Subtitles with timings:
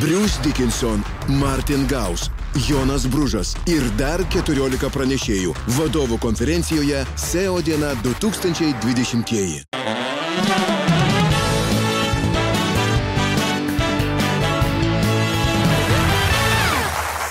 [0.00, 2.30] Bruce Dickinson, Martin Gaus,
[2.68, 9.64] Jonas Bružas ir dar 14 pranešėjų vadovų konferencijoje SEO diena 2020.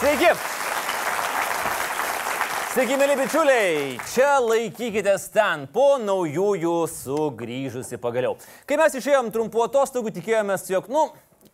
[0.01, 0.33] Sveiki!
[2.73, 3.95] Sveiki, mėly bičiuliai!
[4.11, 8.35] Čia laikykitės ten, po naujųjų sugrįžusi pagaliau.
[8.67, 11.07] Kai mes išėjom trumpu atostogų, tikėjomės, jog, nu,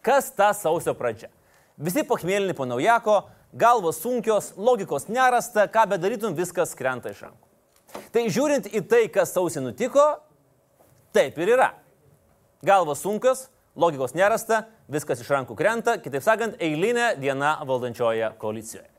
[0.04, 1.32] kas ta sausio pradžia.
[1.80, 3.24] Visi pachmėlini po naujako,
[3.54, 7.50] galvos sunkios, logikos nerasta, ką bedarytum, viskas krenta iš rankų.
[8.14, 10.06] Tai žiūrint į tai, kas sausį nutiko,
[11.14, 11.72] taip ir yra.
[12.66, 18.90] Galvos sunkios, logikos nerasta, viskas iš rankų krenta, kitaip sakant, eilinė diena valdančioje koalicijoje.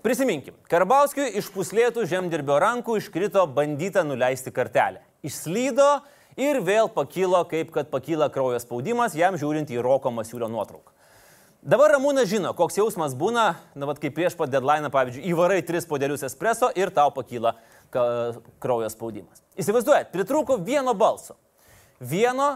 [0.00, 5.02] Prisiminkim, Karbauskiui iš puslėtų žemdirbio rankų iškrito bandyta nuleisti kartelę.
[5.26, 6.00] Išslydo
[6.38, 10.92] ir vėl pakilo, kaip kad pakyla kraujo spaudimas, jam žiūrint į Roko Masiulio nuotrauką.
[11.60, 15.84] Dabar Ramūnas žino, koks jausmas būna, na, vat, kaip prieš pat deadline, pavyzdžiui, įvarai tris
[15.84, 17.52] podelius espreso ir tau pakyla
[17.92, 19.42] kraujo spaudimas.
[19.60, 21.36] Įsivaizduojat, pritruko vieno balso.
[22.00, 22.54] Vieno,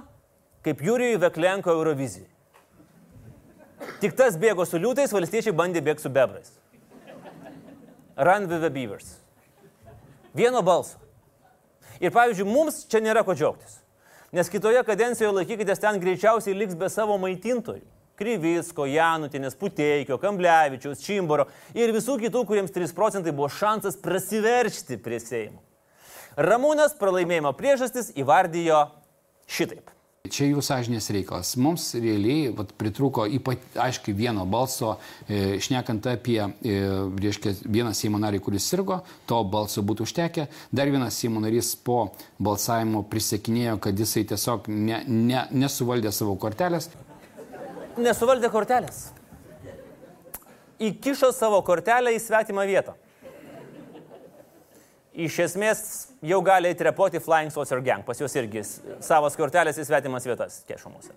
[0.64, 2.30] kaip Jurijui Veklenko Eurovizijai.
[4.00, 6.54] Tik tas bėgo su liūtais, valstiečiai bandė bėgti su bebrais.
[8.16, 9.18] Run with the beavers.
[10.32, 11.03] Vieno balso.
[12.04, 13.78] Ir pavyzdžiui, mums čia nėra ko džiaugtis.
[14.34, 17.84] Nes kitoje kadencijoje laikykitės ten greičiausiai liks be savo maitintojų.
[18.18, 25.18] Kryvicko, Janutinės, Puteikio, Kamblevičiaus, Čimboro ir visų kitų, kuriems 3 procentai buvo šansas prasiveršti prie
[25.22, 25.62] Seimo.
[26.38, 28.84] Ramūnas pralaimėjimo priežastis įvardijo
[29.50, 29.93] šitaip.
[30.24, 31.50] Čia jų sąžinės reikalas.
[31.60, 34.94] Mums realiai vat, pritruko ypat, aiškiai vieno balso,
[35.28, 36.78] e, šnekant apie, e,
[37.20, 40.46] reiškia, vieną Seimo narį, kuris sirgo, to balso būtų užtekę.
[40.72, 46.88] Dar vienas Seimo narys po balsavimo prisiekinėjo, kad jisai tiesiog ne, ne, nesuvaldė savo kortelės.
[48.00, 49.10] Nesuvaldė kortelės.
[50.80, 52.96] Įkišo savo kortelę į svetimą vietą.
[55.14, 55.80] Iš esmės
[56.26, 58.64] jau gali įtrepoti Flying Saucer Gang, pas juos irgi
[59.04, 61.14] savas kortelės į svetimas vietas kešamuose.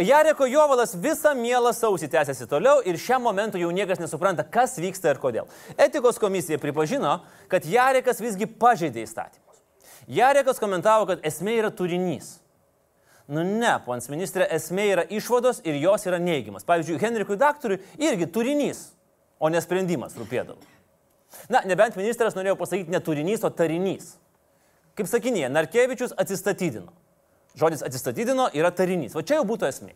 [0.00, 5.12] Jareko Jovalas visą mielą sausį tęsiasi toliau ir šiam momentu jau niekas nesupranta, kas vyksta
[5.12, 5.50] ir kodėl.
[5.76, 7.18] Etikos komisija pripažino,
[7.52, 9.60] kad Jarekas visgi pažeidė įstatymus.
[10.08, 12.38] Jarekas komentavo, kad esmė yra turinys.
[13.30, 16.64] Nu ne, pons ministrė, esmė yra išvados ir jos yra neigiamas.
[16.66, 18.86] Pavyzdžiui, Henrikui daktarui irgi turinys,
[19.38, 20.79] o ne sprendimas rūpėdavo.
[21.50, 24.14] Na, nebent ministras norėjo pasakyti ne turinys, o tarinys.
[24.98, 26.90] Kaip sakinėje, Narkevičius atsistatydino.
[27.58, 29.16] Žodis atsistatydino yra tarinys.
[29.18, 29.94] O čia jau būtų esmė.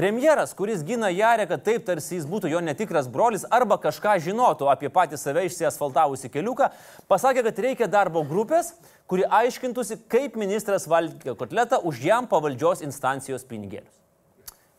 [0.00, 4.88] Premjeras, kuris gina Jareką taip, tarsi jis būtų jo netikras brolis arba kažką žinotų apie
[4.92, 6.70] patį save išsiasfaltavusi keliuką,
[7.10, 8.70] pasakė, kad reikia darbo grupės,
[9.10, 13.92] kuri aiškintųsi, kaip ministras valgė kotletą už jam pavaldžios instancijos pinigėlius.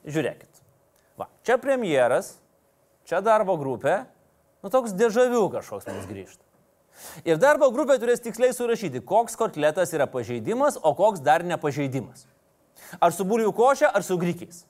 [0.07, 0.63] Žiūrėkit.
[1.19, 2.33] Va, čia premjeras,
[3.05, 3.99] čia darbo grupė,
[4.63, 6.44] nu toks dėžavių kažkoks mums grįžta.
[7.25, 12.27] Ir darbo grupė turės tiksliai surašyti, koks kotletas yra pažeidimas, o koks dar nepažeidimas.
[12.99, 14.66] Ar su bulvių košė, ar su grikiais.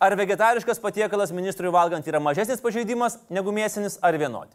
[0.00, 4.54] Ar vegetariškas patiekalas ministrui valgant yra mažesnis pažeidimas negu mėsinis, ar vienodi.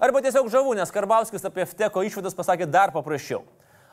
[0.00, 3.42] Arba tiesiog žavu, nes Karbauskis apie FTeko išvadas pasakė dar paprasčiau.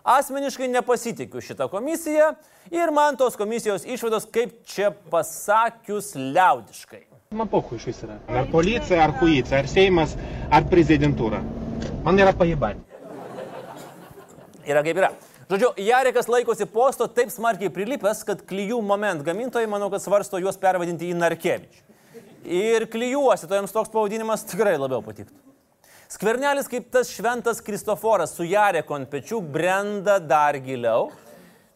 [0.01, 2.31] Asmeniškai nepasitikiu šitą komisiją
[2.73, 7.10] ir man tos komisijos išvados, kaip čia pasakius, liaudiškai.
[7.31, 8.17] Man pokui iš vis yra.
[8.27, 10.17] Ar policija, ar huicija, ar Seimas,
[10.51, 11.37] ar prezidentūra.
[12.03, 12.79] Man yra pajibat.
[14.67, 15.13] Yra kaip yra.
[15.47, 20.59] Žodžiu, Jarekas laikosi posto taip smarkiai prilipęs, kad klyjų moment gamintojai, manau, kad svarsto juos
[20.59, 21.85] pervadinti į Narkevičių.
[22.51, 25.37] Ir klyjuositoms toks pavadinimas tikrai labiau patiktų.
[26.11, 31.13] Skvernelis kaip tas šventas Kristoforas su Jareko ant pečių brenda dar giliau,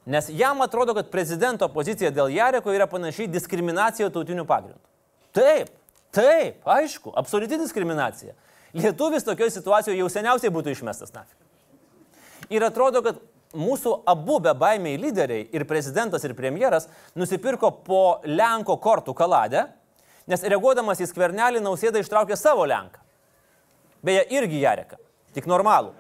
[0.04, 4.84] nes jam atrodo, kad prezidento pozicija dėl Jareko yra panašiai diskriminacija tautinių pagrindų.
[5.36, 5.72] Taip,
[6.16, 8.36] taip, aišku, absoliuti diskriminacija.
[8.76, 11.38] Lietuvis tokioje situacijoje jau seniausiai būtų išmestas nafik.
[12.52, 13.20] Ir atrodo, kad
[13.56, 19.66] mūsų abu bebaimiai lyderiai, ir prezidentas, ir premjeras, nusipirko po Lenko kortų kaladę,
[20.28, 23.02] nes reaguodamas į skvernelį nausėdą ištraukė savo Lenką.
[24.06, 25.00] Beje, irgi Jareką,
[25.34, 25.94] tik normalų,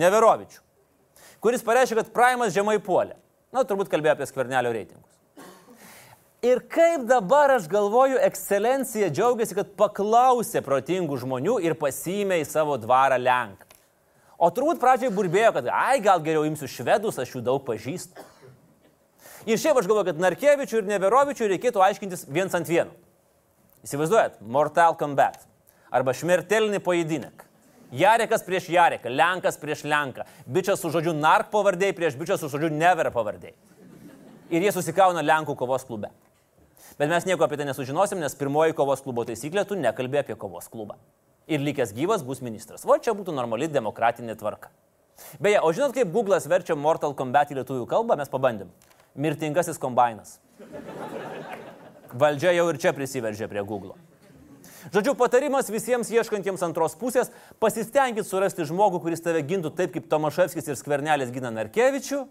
[0.00, 0.62] Neverovičių,
[1.44, 3.18] kuris pareiškė, kad Praimas žemai puolė.
[3.52, 5.11] Na, turbūt kalbėjo apie skvernelio reitingus.
[6.42, 12.74] Ir kaip dabar aš galvoju, ekscelencija džiaugiasi, kad paklausė protingų žmonių ir pasiėmė į savo
[12.82, 13.68] dvarą Lenką.
[14.42, 18.24] O turbūt pradžiai burbėjo, kad, ai, gal geriau imsiu švedus, aš jų daug pažįstu.
[19.46, 22.90] Ir šiaip aš galvoju, kad Narkevičių ir Neverovičių reikėtų aiškintis viens ant vieno.
[23.86, 25.46] Įsivaizduojat, Mortal Kombat
[25.94, 27.46] arba Šmertelinį pojedinėk.
[27.94, 32.74] Jarekas prieš Jareką, Lenkas prieš Lenką, bičias su žodžiu Nark pavardėjai prieš bičias su žodžiu
[32.74, 33.54] Never pavardėjai.
[34.50, 36.10] Ir jie susikauna Lenkų kovos klube.
[36.98, 40.68] Bet mes nieko apie tai nesužinosim, nes pirmoji kovos klubo taisyklė tu nekalbė apie kovos
[40.72, 40.98] klubą.
[41.50, 42.84] Ir likęs gyvas bus ministras.
[42.86, 44.70] O čia būtų normali demokratinė tvarka.
[45.42, 48.70] Beje, o žinot, kaip Google'as verčia Mortal Kombat į lietuvių kalbą, mes pabandėm.
[49.14, 50.38] Mirtingasis kombainas.
[52.12, 53.96] Valdžia jau ir čia prisiveržė prie Google.
[54.92, 57.30] Žodžiu, patarimas visiems ieškantiems antros pusės-
[57.62, 62.26] pasistengit surasti žmogų, kuris tave gintų taip, kaip Tomaševskis ir Skvernelis gina Narkevičių.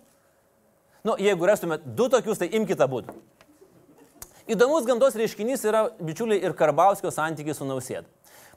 [1.03, 3.15] Nu, jeigu rastumėt du tokius, tai imkite būdų.
[4.51, 8.09] Įdomus gamtos reiškinys yra bičiuliai ir Karbauskio santykiai su Nausėda.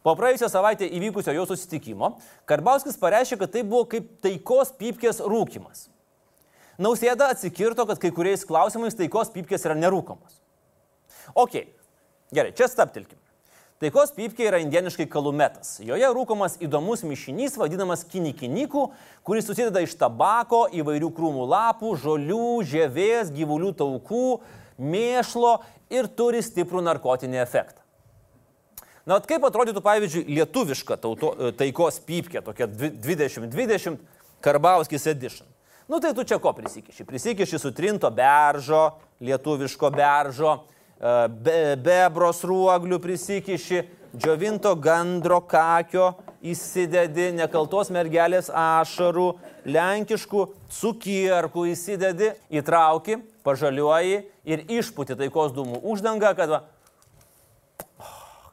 [0.03, 2.17] Po praėjusią savaitę įvykusio jo susitikimo,
[2.51, 5.87] Karbauskis pareiškė, kad tai buvo kaip taikos pypkės rūkimas.
[6.83, 10.41] Nausėda atsikirto, kad kai kuriais klausimais taikos pypkės yra nerūkomos.
[11.39, 11.61] Ok,
[12.35, 13.21] gerai, čia staptilkim.
[13.83, 15.77] Taikos pypkė yra indieniškai kalumetas.
[15.85, 18.89] Joje rūkomas įdomus mišinys vadinamas kinikinikų,
[19.27, 24.27] kuris susideda iš tabako, įvairių krūmų lapų, žolių, žievės, gyvulių taukų,
[24.79, 25.57] mėšlo
[25.93, 27.81] ir turi stiprų narkotinį efektą.
[29.05, 34.01] Na, kaip atrodytų, pavyzdžiui, lietuviška tauto, taikos pypkė, tokia 2020
[34.45, 35.49] Karbauskis edition.
[35.89, 37.05] Nu tai tu čia ko prisikiši?
[37.05, 40.55] Prisikiši sutrinto beržo, lietuviško beržo,
[41.45, 43.83] be, bebros ruoglių prisikiši,
[44.17, 49.29] džiovinto gandro kakio įsidedi, nekaltos mergelės ašarų,
[49.69, 50.47] lenkiškų
[50.79, 58.05] cukierkų įsidedi, įtrauki, pažaliuoji ir išputi taikos dūmų uždangą, kad, va,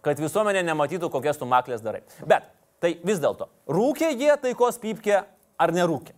[0.05, 2.03] kad visuomenė nematytų, kokias tu maklės darai.
[2.27, 2.49] Bet
[2.83, 5.21] tai vis dėlto, rūkė jie taikos pypkė
[5.61, 6.15] ar nerūkė?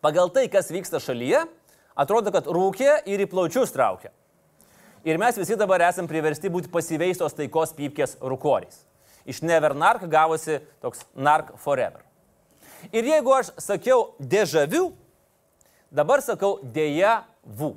[0.00, 1.44] Pagal tai, kas vyksta šalyje,
[1.98, 4.14] atrodo, kad rūkė ir į plaučius traukia.
[5.04, 8.82] Ir mes visi dabar esam priversti būti pasiveistos taikos pypkės rūkoriais.
[9.28, 12.02] Iš never nark gavosi toks nark forever.
[12.92, 14.86] Ir jeigu aš sakiau dėžavių,
[15.92, 17.74] dabar sakau dėja vu.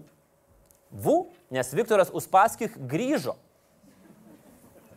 [0.93, 1.17] Vu,
[1.49, 3.33] nes Viktoras Uspaskich grįžo.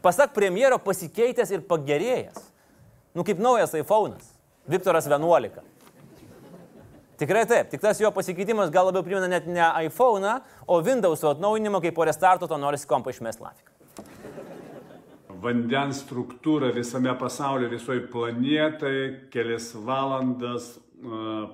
[0.05, 2.37] Pasak premjero pasikeitęs ir pagerėjęs.
[3.17, 4.37] Nu kaip naujas iPhone'as.
[4.69, 5.65] Viktoras 11.
[7.17, 10.35] Tikrai taip, tik tas jo pasikeitimas gal labiau primena net ne iPhone,
[10.69, 13.73] o Windows atnaujinimą, kai po restarto to norisi kompą išmest lafiką.
[15.41, 20.75] Vandens struktūra visame pasaulyje, visoje planetai, kelias valandas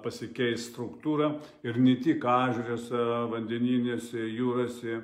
[0.05, 1.33] pasikeis struktūra
[1.67, 3.03] ir ne tik ažuriuose,
[3.33, 5.01] vandeninėse, jūrose,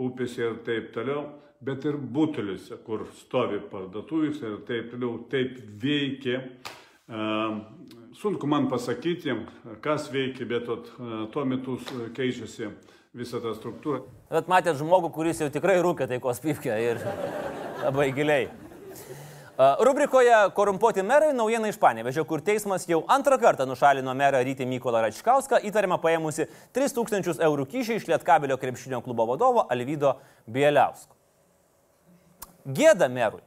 [0.00, 1.26] upėse ir taip toliau,
[1.62, 6.40] bet ir buteliuose, kur stovi parduotuvėse ir taip toliau, taip veikia
[8.16, 9.36] sunku man pasakyti,
[9.84, 10.66] kas veikia, bet
[11.32, 11.78] tuo metu
[12.16, 12.72] keičiasi
[13.12, 14.02] visa ta struktūra.
[14.32, 17.00] Bet matėt žmogų, kuris jau tikrai rūkė taikos pypkę ir
[17.84, 18.48] labai giliai.
[19.80, 25.02] Rubrikoje Korumpuoti merai naujiena iš Panevežio, kur teismas jau antrą kartą nušalino merą Rytį Mykolą
[25.04, 30.14] Račkauską, įtariamą paėmusi 3000 eurų kyšį iš Lietkabelio krepšinio klubo vadovo Alvydo
[30.48, 31.12] Bieliausko.
[32.64, 33.42] Gėda merui.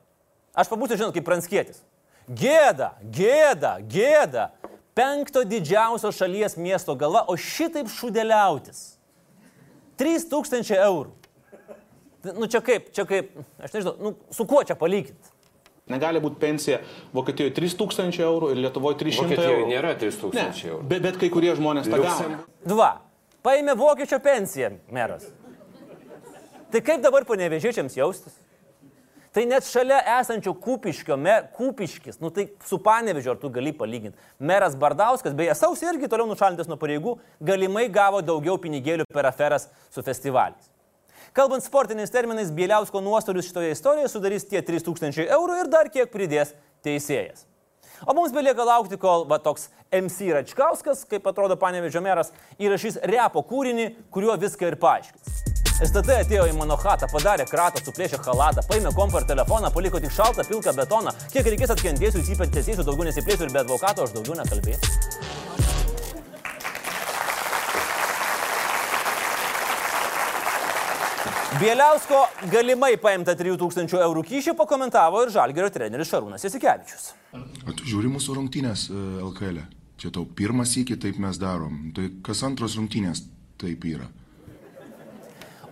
[0.55, 1.81] Aš pabūsiu, žinot, kaip pranskėtis.
[2.29, 4.49] Gėda, gėda, gėda.
[4.95, 8.93] Penkto didžiausio šalies miesto galva, o šitaip šudeliautis.
[9.99, 11.11] 3000 eurų.
[12.35, 15.34] Nu čia kaip, čia kaip, aš nežinau, nu, su kuo čia palyginti?
[15.85, 16.79] Negali būti pensija
[17.13, 19.67] Vokietijoje 3000 eurų ir Lietuvoje 300 Vokietijoje eurų.
[19.69, 20.87] nėra 3000 Ne, eurų.
[20.89, 22.39] bet, bet kai kurie žmonės tą gauna.
[22.65, 22.87] Dva.
[23.45, 25.27] Paėmė vokiečio pensiją meras.
[26.73, 28.33] Tai kaip dabar panevežėčiams jaustis?
[29.35, 34.17] Tai net šalia esančio Kūpiškio, mer, Kūpiškis, nu tai su Panevežiu ar tu gali palyginti.
[34.39, 39.67] Meras Bardauskas, beje, sausį irgi toliau nušalintas nuo pareigų, galimai gavo daugiau pinigėlių per aferas
[39.91, 40.71] su festivaliais.
[41.35, 46.53] Kalbant sportiniais terminais, Bieliausko nuostolius šitoje istorijoje sudarys tie 3000 eurų ir dar kiek pridės
[46.85, 47.43] teisėjas.
[48.07, 53.43] O mums belieka laukti, kol va, toks MC Račkauskas, kaip atrodo Panevežio meras, įrašys repo
[53.49, 55.41] kūrinį, kuriuo viską ir paaiškins.
[55.75, 60.15] STT atėjo į mano chatą, padarė kratą, suplėšė halatą, paėmė kompą ir telefoną, paliko tik
[60.15, 61.11] šaltą pilką betoną.
[61.35, 65.43] Kiek reikės atkentėsiu, įsipentėsiu, daugiau nesiplėsiu ir be advokato aš daugiau nekalbėsiu.
[71.55, 72.17] Bieliausko
[72.51, 77.05] galimai paimta 3000 eurų kyšį pakomentavo ir Žalgerio treneris Šarūnas Jasikevičius.
[77.79, 79.61] Žiūri mūsų rungtynės LKL.
[79.63, 79.65] -e.
[79.95, 81.93] Čia tau pirmas iki taip mes darom.
[81.95, 83.23] Tai kas antros rungtynės
[83.57, 84.09] taip yra.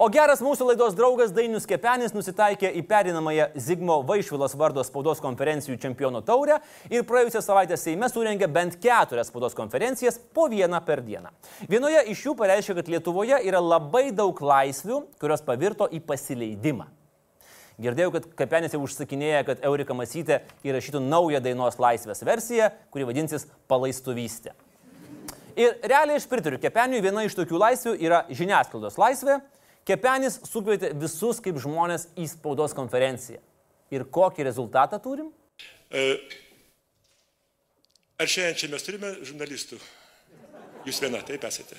[0.01, 5.77] O geras mūsų laidos draugas Dainius Kepenis nusitaikė į perinamąją Zigmo Vaišvilos vardo spaudos konferencijų
[5.83, 6.57] čempionų taurę
[6.89, 11.29] ir praėjusią savaitę Seime surengė bent keturias spaudos konferencijas po vieną per dieną.
[11.69, 16.89] Vienoje iš jų pareiškė, kad Lietuvoje yra labai daug laisvių, kurios pavirto į pasileidimą.
[17.83, 23.45] Girdėjau, kad Kapenis jau užsakinėja, kad Eurika Masytė įrašytų naują dainos laisvės versiją, kuri vadinsis
[23.69, 24.53] Palaistuvystė.
[25.53, 29.43] Ir realiai aš pritariu, Kepeniui viena iš tokių laisvių yra žiniasklaidos laisvė,
[29.87, 33.41] Kepenis sukvietė visus kaip žmonės į spaudos konferenciją.
[33.93, 35.27] Ir kokį rezultatą turim?
[35.91, 36.15] E,
[38.21, 39.77] Ar šiandien čia mes turime žurnalistų?
[40.87, 41.75] Jūs viena, taip esate.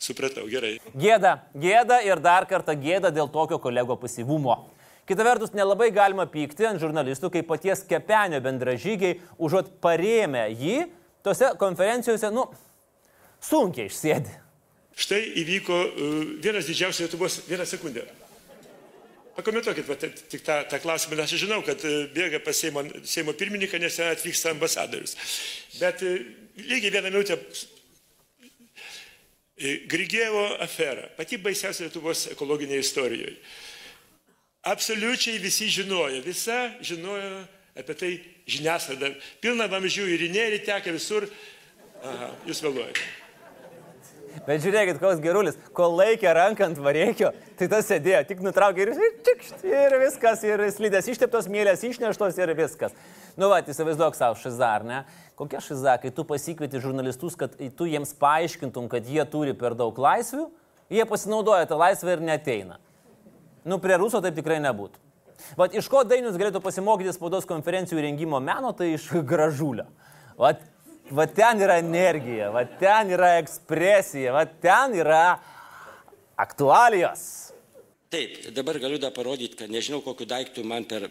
[0.00, 0.78] Supratau, gerai.
[0.96, 4.56] Gėda, gėda ir dar kartą gėda dėl tokio kolego pasyvumo.
[5.08, 10.86] Kita vertus, nelabai galima pykti ant žurnalistų, kai paties kepenio bendražygiai užuot parėmę jį,
[11.26, 12.46] tose konferencijose, nu,
[13.44, 14.32] sunkiai išsėdi.
[14.98, 18.04] Štai įvyko uh, vienas didžiausias Lietuvos, vieną sekundę.
[19.36, 23.34] Pakomentuokit va, tik tą, tą klausimą, nes aš žinau, kad uh, bėga pas Seimo, Seimo
[23.36, 25.16] pirmininką, nes ten atvyksta ambasadorius.
[25.78, 26.18] Bet uh,
[26.66, 27.38] lygiai vieną minutę
[29.60, 33.34] Grigėvo afera, pati baisiausia Lietuvos ekologinėje istorijoje.
[34.72, 37.42] Absoliučiai visi žinojo, visa žinojo
[37.76, 38.10] apie tai
[38.50, 39.12] žiniasklaida.
[39.40, 41.28] Pilna vamzdžių ir inėlį teka visur.
[42.00, 43.04] Aha, jūs vėluojate.
[44.46, 48.92] Bet žiūrėkit, koks gerulis, kol laikė ranką ant varėkio, tai tas sėdėjo, tik nutraukė ir,
[49.26, 52.94] čikšt, ir viskas, ir slidės išteptos mėlės, išneštos ir viskas.
[53.36, 55.02] Nu, va, įsivaizduok savo šizar, ne?
[55.38, 59.98] Kokia šiza, kai tu pasikvieti žurnalistus, kad tu jiems paaiškintum, kad jie turi per daug
[59.98, 60.48] laisvių,
[60.92, 62.80] jie pasinaudoja tą laisvę ir neteina.
[63.64, 65.00] Nu, prie ruso taip tikrai nebūtų.
[65.56, 69.86] Vat iš ko Dainius galėtų pasimokyti spaudos konferencijų rengimo meno, tai iš gražulio.
[70.40, 70.62] Vat
[71.10, 75.24] Va ten yra energija, va ten yra ekspresija, va ten yra
[76.38, 77.50] aktualijos.
[78.10, 81.10] Taip, dabar galiu dar parodyti, kad nežinau, kokiu daiktu man per...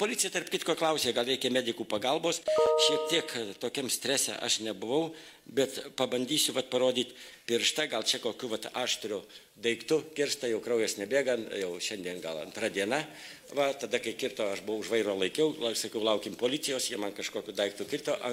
[0.00, 2.38] Policija, tarp kitko, klausė, gal reikia medikų pagalbos.
[2.86, 5.10] Šiek tiek tokiam strese aš nebuvau,
[5.44, 7.12] bet pabandysiu vat, parodyti
[7.50, 9.18] pirštą, gal čia kokiu vat, aštriu
[9.60, 10.00] daiktu.
[10.16, 13.02] Kirsta jau kraujas nebėga, jau šiandien gal antrą dieną.
[13.58, 17.52] Va, tada, kai kirto, aš buvau už vairo laikiau, sakiau, laukim policijos, jie man kažkokiu
[17.60, 18.16] daiktu kirto.
[18.16, 18.32] E,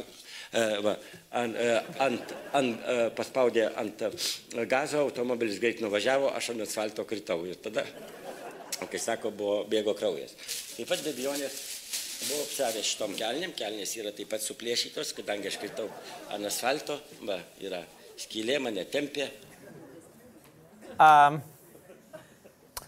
[0.53, 0.93] va,
[1.41, 4.03] ant, e, ant, ant, e, paspaudė ant
[4.69, 7.83] gazo, automobilis greit nuvažiavo, aš ant asfalto kritau ir tada,
[8.79, 10.37] kai sako, buvo bėgo kraujas.
[10.77, 11.57] Taip pat be abejonės
[12.21, 15.91] buvau apsavęs šitom kelnėm, kelnės yra taip pat suplėšytos, kadangi aš kritau
[16.33, 17.83] ant asfalto, va, yra
[18.17, 19.29] skylė, mane tempė.
[20.97, 21.41] Um,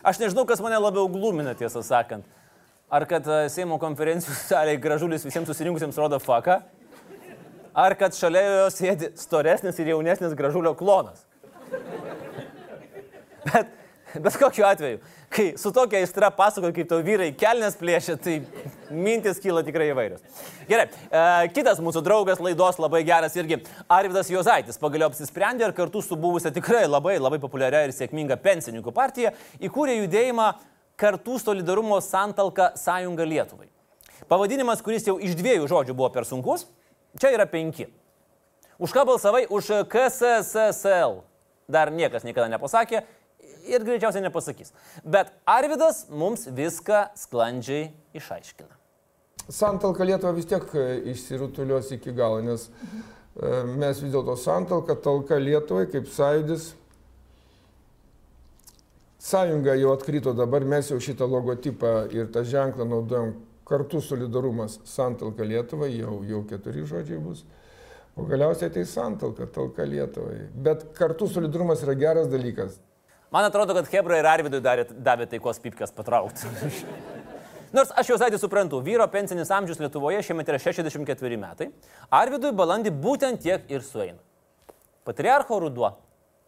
[0.01, 2.25] aš nežinau, kas mane labiau glumina, tiesą sakant.
[2.89, 6.63] Ar kad Seimo konferencijų salėje gražulis visiems susirinkusiems rodo faką,
[7.79, 11.23] ar kad šalia jo sėdi storesnis ir jaunesnis gražulio klonas.
[13.45, 13.69] Bet,
[14.19, 14.99] bet kokiu atveju,
[15.31, 18.39] kai su tokia aistra pasakoju, kaip tau vyrai kelnes plėšia, tai
[18.91, 20.23] mintis kyla tikrai įvairios.
[20.69, 21.21] Gerai, e,
[21.55, 26.51] kitas mūsų draugas laidos labai geras irgi Arvidas Jozaitis pagaliau apsisprendė ir kartu su buvusia
[26.53, 30.49] tikrai labai labai populiaria ir sėkminga pensininkų partija įkūrė judėjimą
[30.99, 33.69] kartų solidarumo santalka Sąjunga Lietuvai.
[34.29, 36.67] Pavadinimas, kuris jau iš dviejų žodžių buvo per sunkus,
[37.17, 37.87] Čia yra penki.
[38.79, 39.47] Už ką balsavai?
[39.49, 41.23] Už KSSL.
[41.69, 43.03] Dar niekas niekada nepasakė
[43.67, 44.73] ir greičiausiai nepasakys.
[45.03, 48.75] Bet Arvidas mums viską sklandžiai išaiškina.
[49.49, 55.39] Santalka Lietuva vis tiek e, išsirutulios iki galo, nes e, mes vis dėlto santalka, talka
[55.41, 56.73] Lietuvai kaip sąjūdis.
[59.19, 63.33] Sąjunga jau atkrito dabar, mes jau šitą logotipą ir tą ženklą naudojam
[63.69, 67.45] kartu solidarumas santalka Lietuvai, jau, jau keturi žodžiai bus.
[68.17, 70.49] O galiausiai tai santalka, talka Lietuvai.
[70.53, 72.79] Bet kartu solidarumas yra geras dalykas.
[73.31, 76.49] Man atrodo, kad Hebra ir Arvidui davė, davė taikos pipkas patraukti.
[77.75, 81.69] Nors aš jau zaitį suprantu, vyro pensinis amžius Lietuvoje šiemet yra 64 metai,
[82.09, 84.17] Arvidui balandį būtent tiek ir sueina.
[85.05, 85.91] Patriarcho ruduo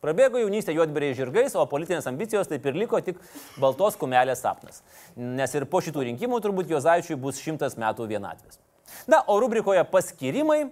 [0.02, 3.20] Prabėgo jaunystė juodberiai žirgais, o politinės ambicijos taip ir liko tik
[3.62, 4.82] baltos kumelės sapnas.
[5.14, 8.58] Nes ir po šitų rinkimų turbūt Jozaičiui bus šimtas metų vienatvės.
[9.06, 10.64] Na, o rubrikoje paskirimai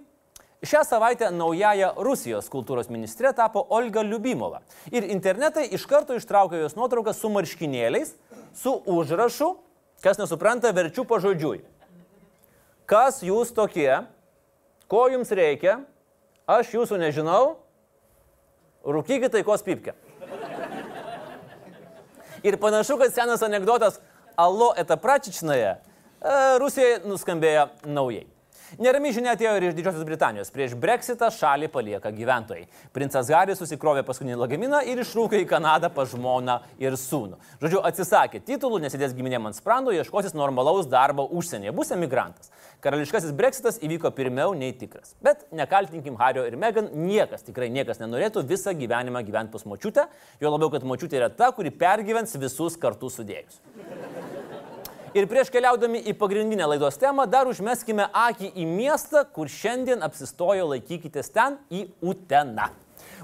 [0.60, 4.58] Šią savaitę naująją Rusijos kultūros ministrė tapo Olga Liubimova.
[4.92, 8.10] Ir internetai iš karto ištraukė jos nuotrauką su marškinėliais,
[8.52, 9.54] su užrašu,
[10.04, 11.62] kas nesupranta, verčiu pažodžiui.
[12.84, 14.02] Kas jūs tokie,
[14.84, 15.78] ko jums reikia,
[16.44, 17.56] aš jūsų nežinau,
[18.84, 19.92] Rūkykit taikos pipkę.
[22.42, 24.00] Ir panašu, kad senas anegdotas
[24.40, 25.74] Alo etapračičnoje
[26.60, 28.26] Rusijoje nuskambėjo naujai.
[28.78, 30.50] Nerami žinia atėjo ir iš Didžiosios Britanijos.
[30.54, 32.68] Prieš Brexitą šalį palieka gyventojai.
[32.94, 37.40] Princas Haris susikrovė paskutinį lagaminą ir išrūkė į Kanadą pa žmoną ir sūnų.
[37.62, 42.52] Žodžiu, atsisakė titulų, nesidės giminėm ant sprando, ieškosis normalaus darbo užsienyje, bus emigrantas.
[42.84, 45.16] Karališkasis Brexitas įvyko pirmiau nei tikras.
[45.24, 50.06] Bet nekaltinkim Hario ir Megan, niekas, tikrai niekas nenorėtų visą gyvenimą gyventi pas močiutę,
[50.40, 53.60] jo labiau, kad močiutė yra ta, kuri pergyvens visus kartu sudėjus.
[55.10, 60.68] Ir prieš keliaudami į pagrindinę laidos temą dar užmeskime akį į miestą, kur šiandien apsistojo
[60.70, 62.68] laikykitės ten į Uteną.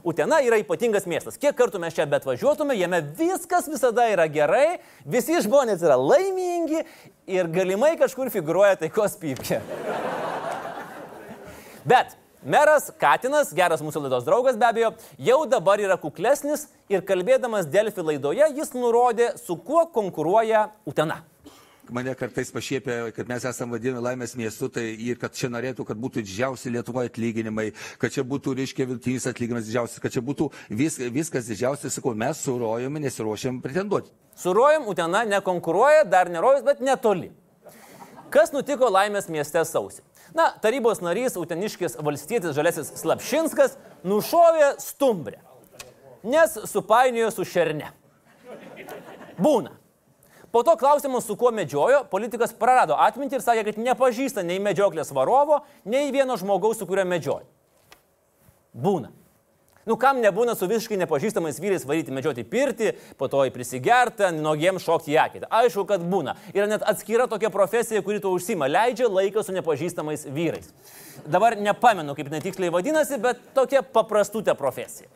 [0.07, 1.37] Utena yra ypatingas miestas.
[1.39, 6.83] Kiek kartų mes čia bet važiuotume, jame viskas visada yra gerai, visi žmonės yra laimingi
[7.31, 9.61] ir galimai kažkur figuruoja taikos pypkė.
[11.87, 14.91] Bet Meras Katinas, geras mūsų laidos draugas be abejo,
[15.23, 21.23] jau dabar yra kuklesnis ir kalbėdamas Delfi laidoje jis nurodė, su kuo konkuruoja Utena.
[21.95, 25.99] Mane kartais pašiepia, kad mes esame vadinami laimės miestu, tai ir kad čia norėtų, kad
[26.01, 27.69] būtų didžiausi Lietuvoje atlyginimai,
[28.03, 32.43] kad čia būtų, reiškia, vidutinis atlyginimas didžiausias, kad čia būtų vis, viskas didžiausias, sakau, mes
[32.43, 34.11] surojame, nesiruošiam pretenduoti.
[34.37, 37.31] Surojam, Utena nekonkuruoja, dar nerojus, bet netoli.
[38.35, 40.03] Kas nutiko laimės mieste sausį?
[40.37, 45.39] Na, tarybos narys, uteniškis valstietis Žalesis Slapšinskas nušovė stumbrę,
[46.27, 47.95] nes supainiojo su šerne.
[49.39, 49.77] Būna.
[50.57, 55.11] Po to klausimas, su kuo medžiojo, politikas prarado atmintį ir sakė, kad nepažįsta nei medžioklės
[55.13, 57.45] varovo, nei vieno žmogaus, su kuriuo medžiojo.
[58.73, 59.11] Būna.
[59.85, 64.81] Nu, kam nebūna su visiškai nepažįstamais vyrais varyti medžioti pirti, po to į prisigertą, nuogiem
[64.81, 65.45] šokti į akį.
[65.61, 66.39] Aišku, kad būna.
[66.57, 68.65] Yra net atskira tokia profesija, kuri to užsima.
[68.65, 70.73] Leidžia laiką su nepažįstamais vyrais.
[71.29, 75.13] Dabar nepamenu, kaip netiksliai vadinasi, bet tokia paprastutė profesija.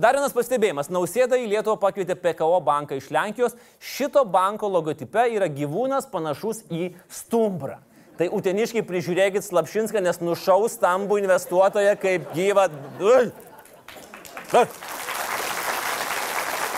[0.00, 0.90] Dar vienas pastebėjimas.
[0.92, 3.56] Nausėda į Lietuvą pakvietė PKO banką iš Lenkijos.
[3.82, 7.78] Šito banko logotipe yra gyvūnas panašus į stumbrą.
[8.20, 12.68] Tai uteniškai prižiūrėkit Slapšinską, nes nušaus stambų investuotoją kaip gyvą.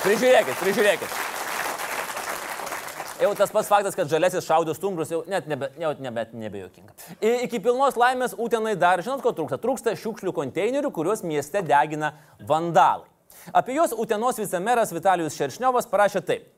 [0.04, 1.24] Prižiūrėkit, prižiūrėkit.
[3.25, 6.93] Jau tas pats faktas, kad žalesis šaudo stumbrus, jau net nebe, jau nebe, nebejokinga.
[7.47, 9.57] Iki pilnos laimės Utenai dar, žinot, ko trūksta?
[9.62, 12.12] Trūksta šiukšlių konteinerių, kuriuos mieste degina
[12.45, 13.09] vandalai.
[13.57, 16.50] Apie juos Utenos vicemeras Vitalijus Šeršniovas parašė taip.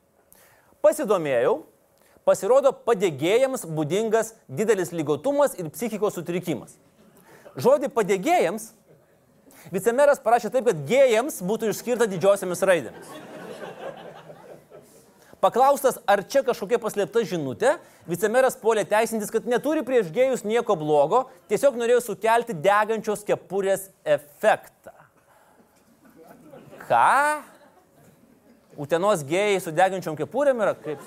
[0.83, 1.61] Pasidomėjau,
[2.27, 6.75] pasirodo padėgėjams būdingas didelis lygotumas ir psichikos sutrikimas.
[7.55, 8.73] Žodį padėgėjams
[9.73, 13.09] Vicemeras parašė taip, kad gėjams būtų išskirta didžiosiamis raidėmis.
[15.43, 17.75] Paklaustas, ar čia kažkokia paslėpta žinutė,
[18.09, 24.95] vicemeras puolė teisintis, kad neturi prieš gėjus nieko blogo, tiesiog norėjo sukelti degančios kepurės efektą.
[26.87, 27.43] Ką?
[28.81, 31.05] Utenos gėjai su degančiom kepurėm yra kaip?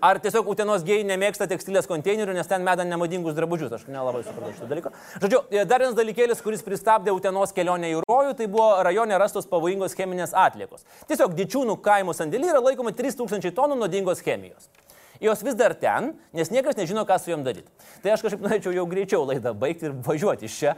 [0.00, 4.52] Ar tiesiog Utenos gėjai nemėgsta tekstilės konteinerių, nes ten meda nemadingus drabužius, aš nelabai supratau
[4.54, 4.92] šitą dalyką.
[5.24, 9.48] Žodžiu, e, dar vienas dalykėlis, kuris pristabdė Utenos kelionę į rojų, tai buvo rajone rastos
[9.50, 10.86] pavojingos cheminės atliekos.
[11.10, 14.70] Tiesiog didžiūnų kaimo sandėlį yra laikoma 3000 tonų nuodingos chemijos.
[15.18, 17.66] Jos vis dar ten, nes niekas nežino, ką su jom daryti.
[18.04, 20.76] Tai aš kažkaip norėčiau jau greičiau laidą baigti ir važiuoti iš čia,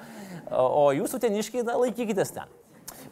[0.49, 2.49] o jūs uteniškiai, na, laikykitės ten.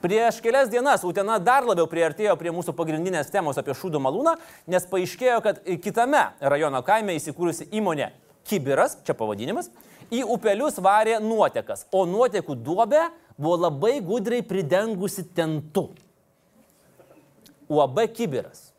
[0.02, 4.36] Prieš kelias dienas Utena dar labiau priartėjo prie mūsų pagrindinės temos apie šūdų malūną,
[4.70, 8.12] nes paaiškėjo, kad kitame rajono kaime įsikūrusi įmonė
[8.48, 9.68] Kibiras, čia pavadinimas,
[10.08, 15.90] į upelius varė nuotekas, o nuotekų duobė buvo labai gudriai pridengusi tentu.
[17.68, 18.70] UAB Kibiras.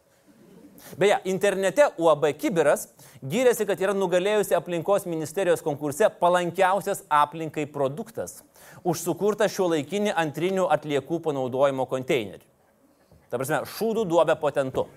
[0.97, 2.87] Beje, internete UAB Kibiras
[3.21, 8.39] gyrėsi, kad yra nugalėjusi aplinkos ministerijos konkurse palankiausias aplinkai produktas
[8.83, 12.41] už sukurtą šio laikinį antrinių atliekų panaudojimo konteinerį.
[13.29, 14.87] Ta prasme, šūdų duobę potentu.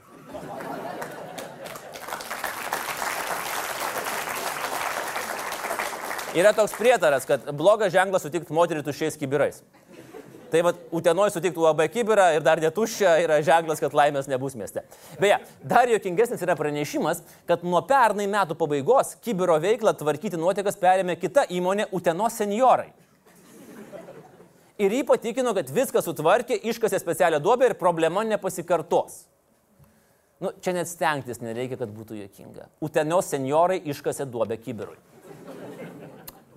[6.33, 9.61] Yra toks prietaras, kad blogas ženklas sutikti moterį tušiais kibirais.
[10.53, 14.83] Tai vad, Utenoj sutiktų UAB kibirą ir dar netuščia yra ženklas, kad laimės nebus mieste.
[15.21, 21.17] Beje, dar jokingesnis yra pranešimas, kad nuo pernai metų pabaigos kibiro veiklą tvarkyti nuotekas perėmė
[21.23, 22.91] kita įmonė Utenos seniorai.
[24.83, 29.23] Ir jį patikino, kad viską sutvarkė, iškasė specialią duobę ir problema nepasikartos.
[30.43, 32.69] Nu, čia net stengtis nereikia, kad būtų jokinga.
[32.85, 34.99] Utenios seniorai iškasė duobę kibirui.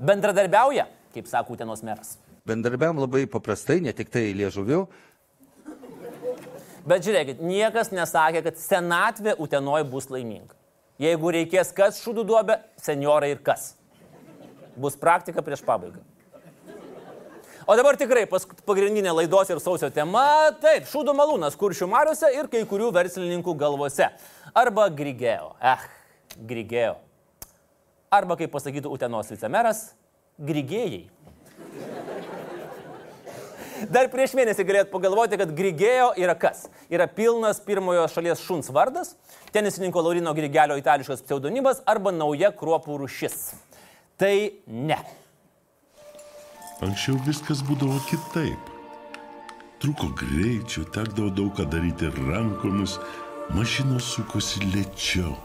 [0.04, 2.18] Bendradarbiauja, kaip sako Utenos meras.
[2.46, 4.84] Bendarbiam labai paprastai, ne tik tai liežuviu.
[6.86, 10.54] Bet žiūrėkit, niekas nesakė, kad senatvė Utenoj bus laiminga.
[11.02, 13.74] Jeigu reikės kas šūdų duobę, seniorai ir kas.
[14.78, 16.04] Bus praktika prieš pabaigą.
[17.66, 20.22] O dabar tikrai pagrindinė laidos ir sausio tema-
[20.64, 24.12] taip, šūdų malūnas kuršių mariuose ir kai kurių verslininkų galvose.
[24.54, 25.56] Arba grigėjo.
[25.60, 25.82] Eh,
[26.38, 26.96] grigėjo.
[28.12, 29.96] Arba, kaip pasakytų Utenos vicemeras,
[30.40, 31.10] grigėjai.
[33.92, 36.66] Dar prieš mėnesį galėt pagalvoti, kad Grigėjo yra kas?
[36.92, 39.16] Yra pilnas pirmojo šalies šuns vardas,
[39.56, 43.52] tenisininko Laurino Grigelio itališkas pseudonimas arba nauja kruopų rušis.
[44.20, 44.36] Tai
[44.68, 45.00] ne.
[46.86, 48.72] Anksčiau viskas būdavo kitaip.
[49.84, 52.96] Truko greičiau, tekdavo daug ką daryti rankomis,
[53.56, 55.36] mašinos sukosi lėčiau.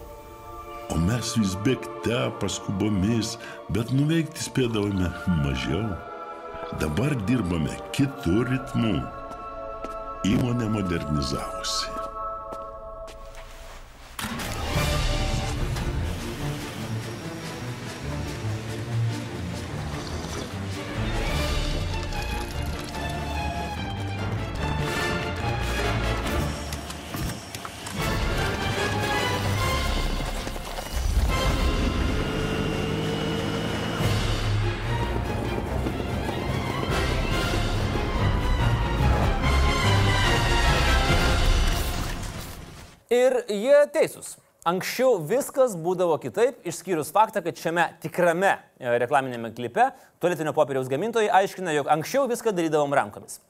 [0.91, 3.37] O mes vis bėgte paskubomis,
[3.75, 5.11] bet nuveikti spėdavome
[5.43, 6.10] mažiau.
[6.79, 8.93] Dabar dirbame kitų ritmų.
[10.31, 11.91] Įmonė modernizavosi.
[43.11, 44.37] Ir jie teisūs.
[44.71, 49.89] Anksčiau viskas būdavo kitaip, išskyrus faktą, kad šiame tikrame e, reklaminėme klipe
[50.23, 53.41] tualetinio popieriaus gamintojai aiškina, jog anksčiau viską darydavom rankomis.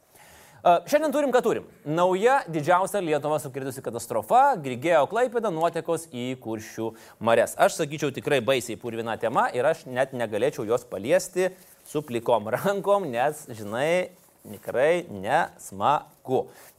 [0.64, 1.66] E, Šiandien turim, ką turim.
[1.84, 7.52] Nauja didžiausia Lietuvą sukritusi katastrofa- Grigėjo Klaipėda nuotekos į kuršių mares.
[7.60, 11.50] Aš sakyčiau tikrai baisiai purvina tema ir aš net negalėčiau jos paliesti
[11.84, 14.08] su plikom rankom, nes, žinai,
[14.40, 16.08] tikrai nesmagu.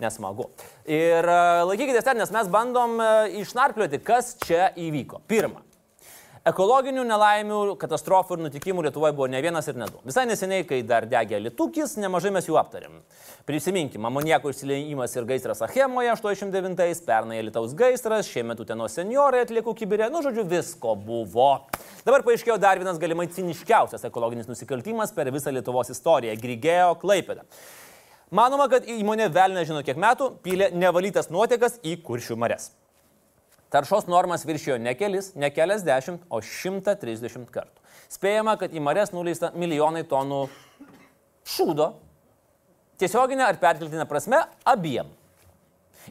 [0.02, 0.50] Nesmagu.
[0.90, 3.12] Ir e, laikykitės ten, nes mes bandom e,
[3.44, 5.22] išnarplioti, kas čia įvyko.
[5.30, 5.66] Pirma.
[6.42, 10.00] Ekologinių nelaimių, katastrofų ir nutikimų Lietuvoje buvo ne vienas ir ne du.
[10.08, 12.96] Visai neseniai, kai dar degė Litukis, nemažai mes jų aptarėm.
[13.46, 20.08] Prisiminkime, amoniako išsiliejimas ir gaisras Achemoje 89-ais, pernai Lietuvos gaisras, šiemet Utenos seniorai atliekų kibirė,
[20.10, 21.52] nu žodžiu, visko buvo.
[22.08, 27.46] Dabar paaiškėjo dar vienas galimai ciniškiausias ekologinis nusikaltimas per visą Lietuvos istoriją- Grigėjo Klaipėda.
[28.32, 32.70] Manoma, kad įmonė vėl nežino kiek metų pylė nevalytas nuotekas į kuršių mares.
[33.72, 37.84] Taršos normas viršijo ne kelis, ne keliasdešimt, o 130 kartų.
[38.12, 40.46] Spėjama, kad į mares nuleista milijonai tonų
[41.48, 41.90] šūdo,
[43.04, 45.12] tiesioginė ar perkeltinė prasme, abiem.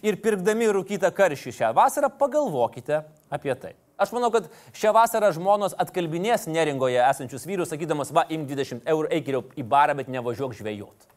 [0.05, 3.01] Ir pirkdami rūkytą karšį šią vasarą, pagalvokite
[3.33, 3.73] apie tai.
[4.01, 9.09] Aš manau, kad šią vasarą žmonos atkalbinės neringoje esančius vyrus, sakydamas, va, imk 20 eurų,
[9.09, 11.10] eik geriau į barą, bet nevažiuok žvejot.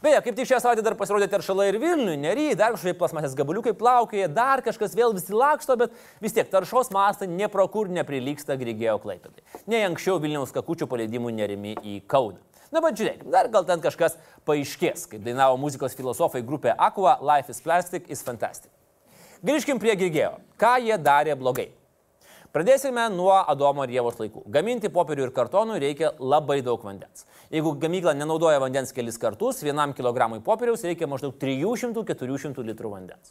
[0.00, 3.74] Beje, kaip tik šią savaitę dar pasirodė teršalai ir Vilniui, nery, dar kažkokie plasmasės gabaliukai
[3.76, 5.92] plaukioja, dar kažkas vėl visi laksto, bet
[6.24, 9.44] vis tiek taršos mastai neprokur neprilyksta Grigėjo klaipėdai.
[9.68, 12.40] Nei anksčiau Vilniaus kakučių paleidimų nerimi į Kauną.
[12.72, 14.16] Na, bet žiūrėk, dar gal ten kažkas
[14.48, 18.72] paaiškės, kaip dainavo muzikos filosofai grupė Aqua, Life is Plastic is Fantastic.
[19.44, 20.38] Grįžkim prie Grigėjo.
[20.56, 21.68] Ką jie darė blogai?
[22.50, 24.40] Pradėsime nuo Adomo ir Jėvos laikų.
[24.50, 27.22] Gaminti popierių ir kartonų reikia labai daug vandens.
[27.54, 33.30] Jeigu gamykla nenaudoja vandens kelis kartus, vienam kilogramui popieriaus reikia maždaug 300-400 litrų vandens.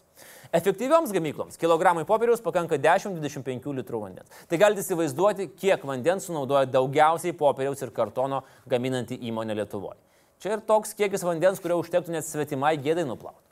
[0.56, 4.32] Efektyvioms gamykloms kilogramui popieriaus pakanka 10-25 litrų vandens.
[4.48, 10.00] Tai galite įsivaizduoti, kiek vandens sunaudoja daugiausiai popieriaus ir kartono gaminanti įmonė Lietuvoje.
[10.40, 13.49] Čia ir toks kiekis vandens, kurio užtektų net svetimai gėdai nuplauti.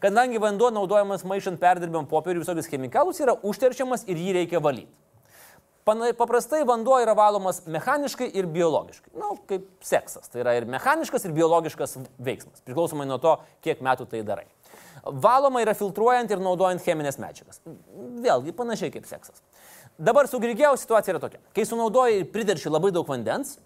[0.00, 4.92] Kadangi vanduo naudojamas maišant perdirbėm popierių visokius chemikalus, yra užteršiamas ir jį reikia valyti.
[6.16, 9.10] Paprastai vanduo yra valomas mechaniškai ir biologiškai.
[9.16, 10.28] Na, nu, kaip seksas.
[10.30, 12.62] Tai yra ir mechaniškas, ir biologiškas veiksmas.
[12.64, 13.34] Priklausomai nuo to,
[13.64, 14.46] kiek metų tai darai.
[15.04, 17.62] Valoma yra filtruojant ir naudojant cheminės medžiagas.
[18.22, 19.42] Vėlgi panašiai kaip seksas.
[19.98, 21.40] Dabar su grigėjo situacija yra tokia.
[21.56, 23.56] Kai sunaudoji ir priderši labai daug vandens,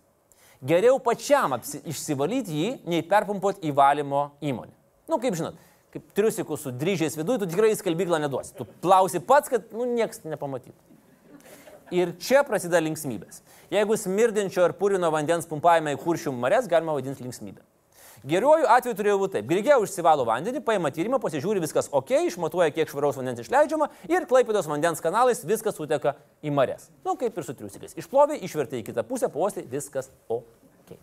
[0.64, 4.72] geriau pačiam apsi, išsivalyti jį, nei perpumpuoti į valymo įmonę.
[5.04, 5.58] Na, nu, kaip žinot,
[5.94, 8.54] kaip triusikų su dryžiais viduje, tu tikrai į skalbyklą neduosi.
[8.58, 10.74] Tu plausi pats, kad, nu, nieks nepamatytų.
[11.94, 13.44] Ir čia prasideda linksmybės.
[13.70, 17.62] Jeigu smirdinčio ir purino vandens pumpavime į kuršių mares galima vadinti linksmybę.
[18.24, 19.48] Geruoju atveju turėjo būti taip.
[19.50, 24.68] Grigė užsivalo vandenį, paima tyrimą, pasižiūri viskas ok, išmatuoja, kiek švaraus vandens išleidžiama ir klaipėdos
[24.70, 26.88] vandens kanalais viskas suteka į mares.
[27.02, 27.92] Na, nu, kaip ir su triusikais.
[28.00, 30.96] Išplovė, išvertė į kitą pusę, postė, viskas ok.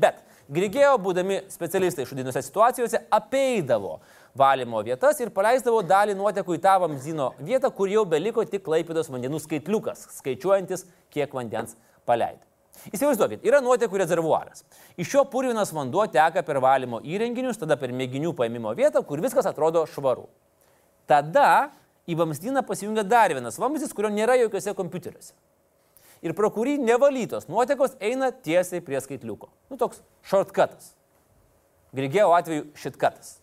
[0.00, 3.94] Bet Grigėjo, būdami specialistai šudinose situacijose, apeidavo
[4.36, 9.08] valymo vietas ir paleisdavo dalį nuotekų į tą vamzino vietą, kur jau beliko tik klaipėdos
[9.08, 12.44] vandenų skaitliukas, skaičiuojantis, kiek vandens paleidė.
[12.92, 14.66] Įsivaizduokit, yra nuotekų rezervuaras.
[15.00, 19.48] Iš jo purvinas vanduo teka per valymo įrenginius, tada per mėginių paėmimo vietą, kur viskas
[19.48, 20.26] atrodo švaru.
[21.08, 21.70] Tada
[22.04, 25.32] į vamzdyną pasijungia dar vienas vamzdis, kurio nėra jokiuose kompiuteriuose
[26.24, 29.52] ir pro kurį nevalytos nuotekos eina tiesiai prie skaitliuko.
[29.70, 30.94] Nu toks shortcutas.
[31.94, 33.38] Grigėjo atveju šitkatas.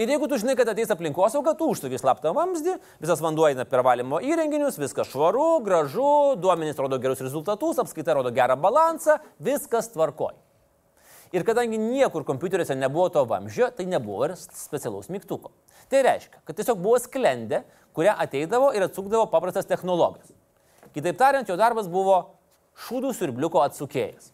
[0.00, 3.82] Ir jeigu tu žinai, kad ateis aplinkosauga, tu užsuki slaptą vamzdį, visas vanduo eina per
[3.84, 10.32] valymo įrenginius, viskas švaru, gražu, duomenys rodo gerus rezultatus, apskaita rodo gerą balansą, viskas tvarkoj.
[11.36, 15.52] Ir kadangi niekur kompiuteriuose nebuvo to vamzdžio, tai nebuvo ir specialaus mygtuko.
[15.92, 17.62] Tai reiškia, kad tiesiog buvo sklendė,
[17.96, 20.32] kurią ateidavo ir atsukdavo paprastas technologijas.
[20.92, 22.18] Kitaip tariant, jo darbas buvo
[22.86, 24.30] šūdų siurbliuko atsukėjas,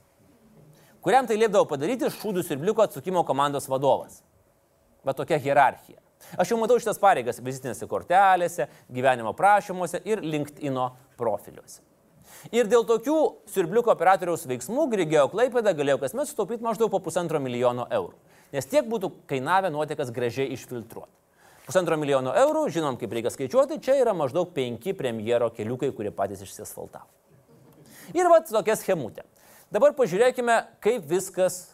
[1.05, 4.23] kuriam tai liepdavo padaryti šūdų siurbliuko atsukimo komandos vadovas.
[5.07, 6.01] Bet tokia hierarchija.
[6.39, 10.81] Aš jau matau šitas pareigas vizitinėse kortelėse, gyvenimo prašymuose ir LinkedIn
[11.19, 11.81] profiliuose.
[12.55, 13.19] Ir dėl tokių
[13.51, 18.15] siurbliuko operatoriaus veiksmų Grigėjo Klaipėda galėjo kasmet sutaupyti maždaug po pusantro milijono eurų.
[18.55, 21.11] Nes tiek būtų kainavę nuotekas gražiai išfiltruoti.
[21.69, 26.41] Pusantro milijono eurų, žinom, kaip reikia skaičiuoti, čia yra maždaug penki premjero keliukai, kurie patys
[26.47, 27.05] išsiasfaltavo.
[28.17, 29.27] Ir va tokia schemutė.
[29.69, 31.67] Dabar pažiūrėkime, kaip viskas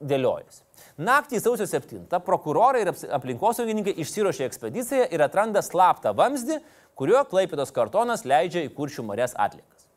[0.00, 0.62] dėliojasi.
[1.04, 6.62] Naktį sausio 7 prokurorai ir aplinkosaugininkai išsirošė ekspediciją ir atranda slaptą vamzdį,
[6.96, 9.88] kuriuo Klaipėdos kartonas leidžia į kuršių marės atlikas.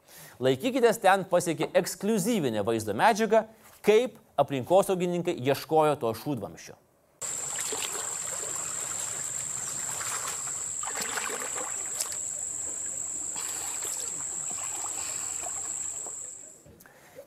[0.44, 3.46] Laikykitės, ten pasiekė ekskluzyvinė vaizdo medžiaga,
[3.88, 6.76] kaip aplinkosaugininkai ieškojo to šūdvamščio.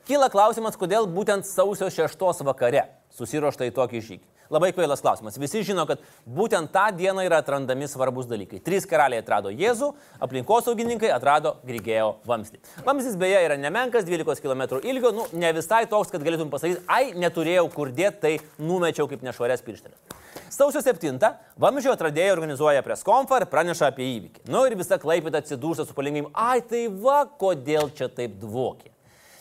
[0.09, 4.23] Kyla klausimas, kodėl būtent sausio 6 vakare susirošta į tokį žygį.
[4.49, 5.37] Labai kvailas klausimas.
[5.37, 8.57] Visi žino, kad būtent tą dieną yra atrandami svarbus dalykai.
[8.65, 9.91] Trys karaliai atrado Jėzų,
[10.25, 12.57] aplinkosaugininkai atrado Grigėjo vamzdį.
[12.89, 17.13] Vamzdis beje yra nemenkas, 12 km ilgio, nu, ne visai toks, kad galėtum pasakyti, ai,
[17.13, 20.19] neturėjau kur dėti, tai numečiau kaip nešvarės pirštelės.
[20.49, 21.21] Sausio 7
[21.61, 24.47] vamzdžio atradėjai organizuoja preskonfą ir praneša apie įvykį.
[24.49, 28.89] Nu ir visa klaipėta atsidūrsta su palengvimu, ai tai va, kodėl čia taip dvokė.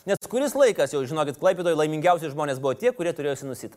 [0.08, 3.76] Nes kuris laikas jau, žinokit, Klaipėdoje laimingiausi žmonės buvo tie, kurie turėjosi nusitą.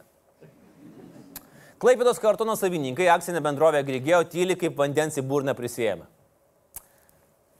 [1.82, 6.06] Klaipėdos kartono savininkai akcinė bendrovė Grigėjo tyli kaip vandens į burną prisėmė.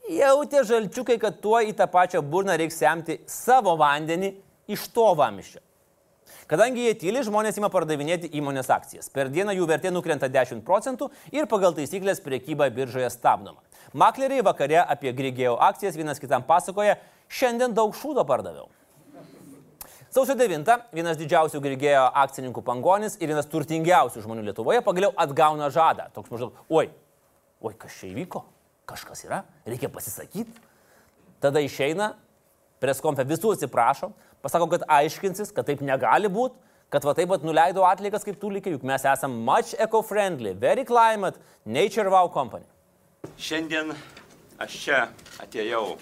[0.08, 4.32] Jautė žalčiukai, kad tuo į tą pačią burną reiks semti savo vandenį
[4.72, 5.60] iš to vamiščio.
[6.48, 9.12] Kadangi jie tyli, žmonės ima pardavinėti įmonės akcijas.
[9.12, 13.60] Per dieną jų vertė nukrenta 10 procentų ir pagal taisyklės priekyba biržoje stabdoma.
[13.92, 16.96] Makleriai vakare apie Grigėjo akcijas vienas kitam pasakoja,
[17.32, 18.68] šiandien daug šūdo pardaviau.
[20.12, 26.10] Sausio 9 vienas didžiausių Grigėjo akcininkų pangonis ir vienas turtingiausių žmonių Lietuvoje pagaliau atgauna žadą.
[26.12, 26.90] Toks maždaug, oi,
[27.64, 28.42] oi, kas čia įvyko?
[28.92, 30.52] Kažkas yra, reikia pasisakyti.
[31.40, 32.10] Tada išeina,
[32.82, 34.10] preskonfe visų atsiprašo,
[34.44, 36.60] pasako, kad aiškinsis, kad taip negali būti,
[36.92, 41.40] kad va taip pat nuleido atlikas kaip tūlikai, juk mes esame much eco-friendly, very climate,
[41.64, 42.68] nature wow company.
[43.40, 43.94] Šiandien
[44.60, 45.06] aš čia
[45.40, 45.94] atėjau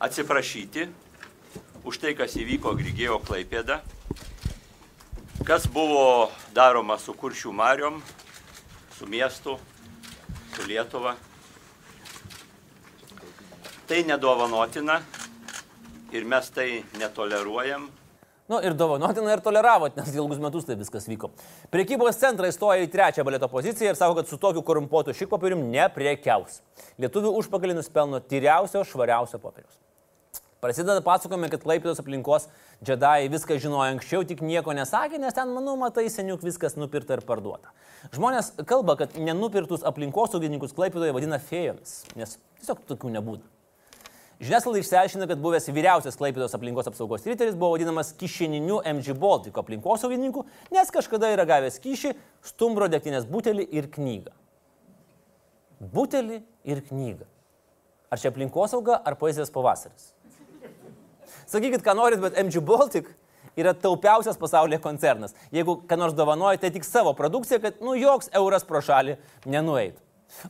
[0.00, 0.88] atsiprašyti
[1.84, 3.80] už tai, kas įvyko Grigėjo Klaipėda,
[5.44, 8.00] kas buvo daroma su kuršių mariom,
[8.96, 9.56] su miestu,
[10.56, 11.16] su Lietuva.
[13.88, 15.00] Tai nedovanotina
[16.14, 17.88] ir mes tai netoleruojam
[18.50, 21.28] Nu ir dovanotina ir toleravot, nes ilgus metus tai viskas vyko.
[21.70, 25.62] Priekybos centrai stoja į trečią baleto poziciją ir sako, kad su tokiu korumpuotu šik popierium
[25.70, 26.56] nepriekiaus.
[26.98, 29.78] Lietuvių užpakalį nuspelno tyriausio, švariausio popieriaus.
[30.60, 32.44] Prasideda pasakojame, kad Klaipėdos aplinkos
[32.84, 37.22] džedai viską žinojo anksčiau, tik nieko nesakė, nes ten, manau, matai, seniuk viskas nupirta ir
[37.24, 37.72] parduota.
[38.12, 43.48] Žmonės kalba, kad nenupirtus aplinkosaugininkus Klaipėdoje vadina fėjomis, nes tiesiog tokių nebūna.
[44.40, 50.46] Žiniasklaida išsiaiškina, kad buvęs vyriausias Klaipėdos aplinkos apsaugos ryteris buvo vadinamas kišeniniu MG Baltic aplinkosaugininku,
[50.72, 52.14] nes kažkada yra gavęs kyšį,
[52.52, 54.32] stumbro degtinės butelį ir knygą.
[55.92, 57.28] Butelį ir knygą.
[58.12, 60.10] Ar čia aplinkosauga, ar poezijos pavasaris?
[61.50, 63.08] Sakykit, ką norit, bet MG Baltic
[63.58, 65.34] yra taupiausias pasaulyje koncernas.
[65.54, 69.18] Jeigu ką nors dovanoja, tai tik savo produkciją, kad nu joks euras pro šalį
[69.50, 69.98] nenueitų.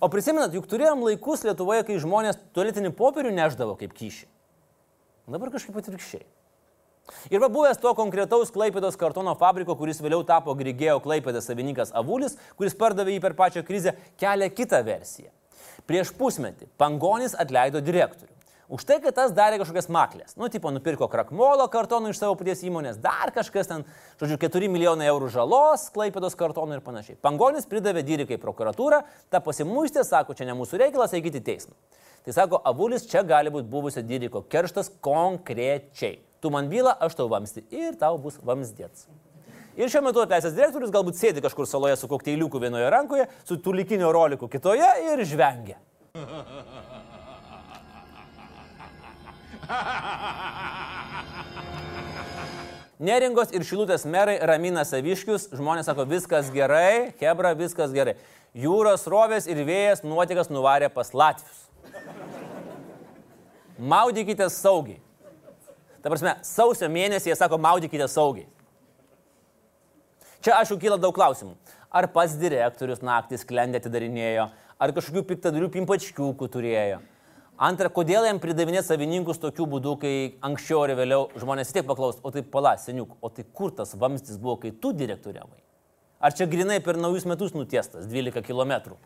[0.04, 4.28] O prisimenat, juk turėjom laikus Lietuvoje, kai žmonės tualetinį popierių neždavo kaip kyšį.
[5.30, 6.26] Dabar kažkaip atvirkščiai.
[7.32, 12.36] Ir va buvęs to konkretaus Klaipėdos kartono fabriko, kuris vėliau tapo Grigėjo Klaipėdas savininkas Avulis,
[12.58, 15.32] kuris pardavė jį per pačią krizę, kelia kitą versiją.
[15.88, 18.36] Prieš pusmetį Pangonis atleido direktorių.
[18.70, 20.36] Už tai, kad tas darė kažkokias maklės.
[20.38, 23.82] Nu, tipo, nupirko krakmolo kartonų iš savo paties įmonės, dar kažkas ten,
[24.20, 27.18] žodžiu, 4 milijonai eurų žalos, klaipėdos kartonų ir panašiai.
[27.18, 31.74] Pangonis pridavė dyrikai prokuratūrą, ta pasimuistė, sako, čia ne mūsų reikalas, eikite į teismą.
[32.22, 36.20] Tai sako, avulis čia gali būti buvusio dyriko kerštas konkrečiai.
[36.38, 39.08] Tu man bylą, aš tau vamsti ir tau bus vamsdėts.
[39.80, 44.14] Ir šiuo metu atleisęs direktorius galbūt sėdi kažkur saloje su kokteiliuku vienoje rankoje, su tulikinio
[44.14, 45.80] roliku kitoje ir žvengia.
[53.00, 58.18] Neringos ir Šilutės merai ramina saviškius, žmonės sako, viskas gerai, Hebra, viskas gerai.
[58.52, 61.70] Jūros rovės ir vėjas nuotikas nuvarė pas Latvius.
[63.80, 65.00] Maudykite saugiai.
[66.04, 68.48] Ta prasme, sausio mėnesį jie sako, maudykite saugiai.
[70.44, 71.54] Čia aišku kyla daug klausimų.
[71.92, 74.46] Ar pats direktorius naktį sklendė atidarinėjo,
[74.80, 77.00] ar kažkokių piktadarių pimpačkiukų turėjo.
[77.60, 80.12] Antra, kodėl jam pridavinė savininkus tokiu būdu, kai
[80.48, 83.92] anksčiau ar vėliau žmonės vis tiek paklaus, o tai pala, seniuk, o tai kur tas
[84.00, 85.58] vamstis buvo, kai tu direktoriavai?
[86.24, 88.96] Ar čia grinai per naujus metus nutiestas 12 km?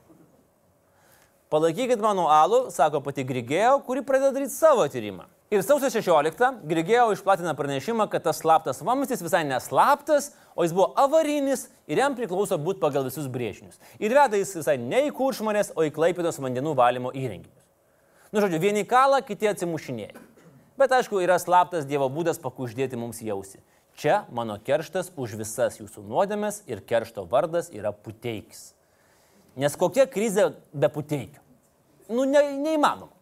[1.51, 5.27] Palaikykit mano alų, sako pati Grigėjo, kuri pradeda daryti savo tyrimą.
[5.51, 10.93] Ir sausio 16 Grigėjo išplatina pranešimą, kad tas slaptas vamzdis visai neslaptas, o jis buvo
[10.95, 13.83] avarinis ir jam priklauso būti pagal visus brėžinius.
[13.99, 17.64] Ir veda jis visai ne į kuršmanės, o į klaipėdos vandenų valymo įrenginius.
[18.35, 20.19] Nu, žodžiu, vieni kalą, kiti atsimušinėja.
[20.75, 23.61] Bet aišku, yra slaptas Dievo būdas pakuždėti mums jausi.
[23.95, 28.73] Čia mano kerštas už visas jūsų nuodėmės ir keršto vardas yra puteikis.
[29.55, 31.39] Nes kokia krizė be puteikio?
[32.11, 33.13] Nu, ne, neįmanoma.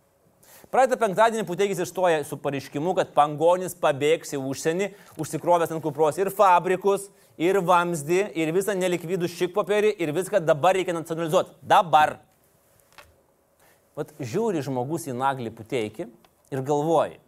[0.72, 4.88] Praeitą penktadienį Puteikis išstoja su pareiškimu, kad Pangonis pabėgs į užsienį,
[5.20, 10.96] užsikrovęs ant kupros ir fabrikus, ir vamzdį, ir visą nelikvidų šikpapierį, ir viską dabar reikia
[10.96, 11.58] nacionalizuoti.
[11.60, 12.22] Dabar.
[13.98, 16.06] Vat žiūri žmogus į naglį Puteikį
[16.52, 17.18] ir galvoji.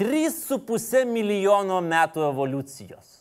[0.00, 3.20] 3,5 milijono metų evoliucijos.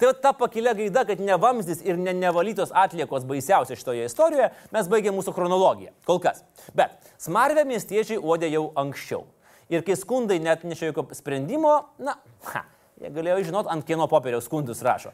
[0.00, 4.48] Tai va ta pakilia gaida, kad ne vamzdis ir ne nevalytos atliekos baisiausia šitoje istorijoje,
[4.72, 5.92] mes baigėme mūsų chronologiją.
[6.08, 6.40] Kol kas.
[6.76, 9.26] Bet smarvę miestiečiai uodė jau anksčiau.
[9.70, 12.16] Ir kai skundai net nešė jokio sprendimo, na,
[12.54, 12.64] ha,
[13.02, 15.12] jie galėjo žinot, ant kieno popieriaus skundus rašo.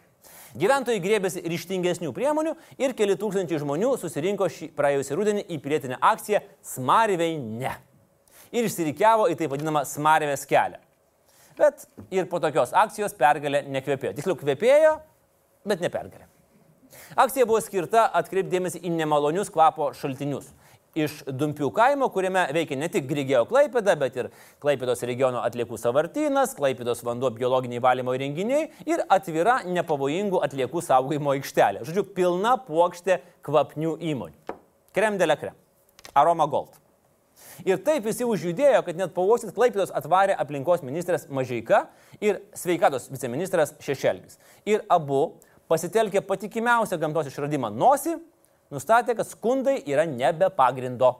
[0.57, 6.40] Gyventojai grėbėsi ryštingesnių priemonių ir keli tūkstančiai žmonių susirinko šį praėjusį rudenį į pilietinę akciją
[6.64, 7.75] Smarvei ne.
[8.55, 10.81] Ir išsirikiavo į taip vadinamą Smarvės kelią.
[11.59, 14.14] Bet ir po tokios akcijos pergalė nekvepėjo.
[14.16, 14.95] Tiksliau, kvepėjo,
[15.69, 16.29] bet ne pergalė.
[17.16, 20.49] Akcija buvo skirta atkreipdėmėsi į nemalonius kvapo šaltinius.
[20.97, 24.31] Iš Dumpių kaimo, kuriame veikia ne tik Grigėjo Klaipėda, bet ir
[24.65, 31.85] Klaipėdos regiono atliekų savartynas, Klaipėdos vanduo biologiniai valymo įrenginiai ir atvira nepavojingų atliekų saugojimo aikštelė.
[31.85, 34.57] Žodžiu, pilna plokštė kvapnių įmonių.
[34.97, 35.57] Krem de la krem.
[36.17, 36.73] Aroma Gold.
[37.69, 41.87] Ir taip visi užjudėjo, kad net pavosit Klaipėdos atvarė aplinkos ministras Mažeika
[42.25, 44.41] ir sveikatos viceministras Šešelgis.
[44.65, 45.37] Ir abu
[45.69, 48.17] pasitelkė patikimiausią gamtos išradimą nosį,
[48.73, 51.15] nustatė, kad skundai yra nebe pagrindo.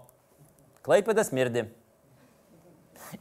[0.87, 1.67] Klaipėdas mirdi.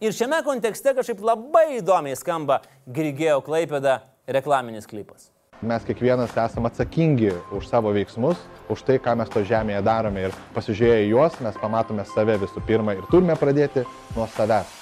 [0.02, 5.30] Ir šiame kontekste kažkaip labai įdomiai skamba Grigėjo Klaipėda reklaminis klipas.
[5.66, 10.36] Mes kiekvienas esame atsakingi už savo veiksmus, už tai, ką mes to žemėje darome ir
[10.56, 13.86] pasižiūrėję juos, mes pamatome save visų pirma ir turime pradėti
[14.18, 14.74] nuo savęs.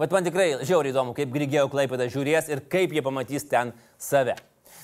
[0.00, 4.38] Bet man tikrai žiauriai įdomu, kaip Grigėjo Klaipėda žiūrės ir kaip jie pamatys ten save.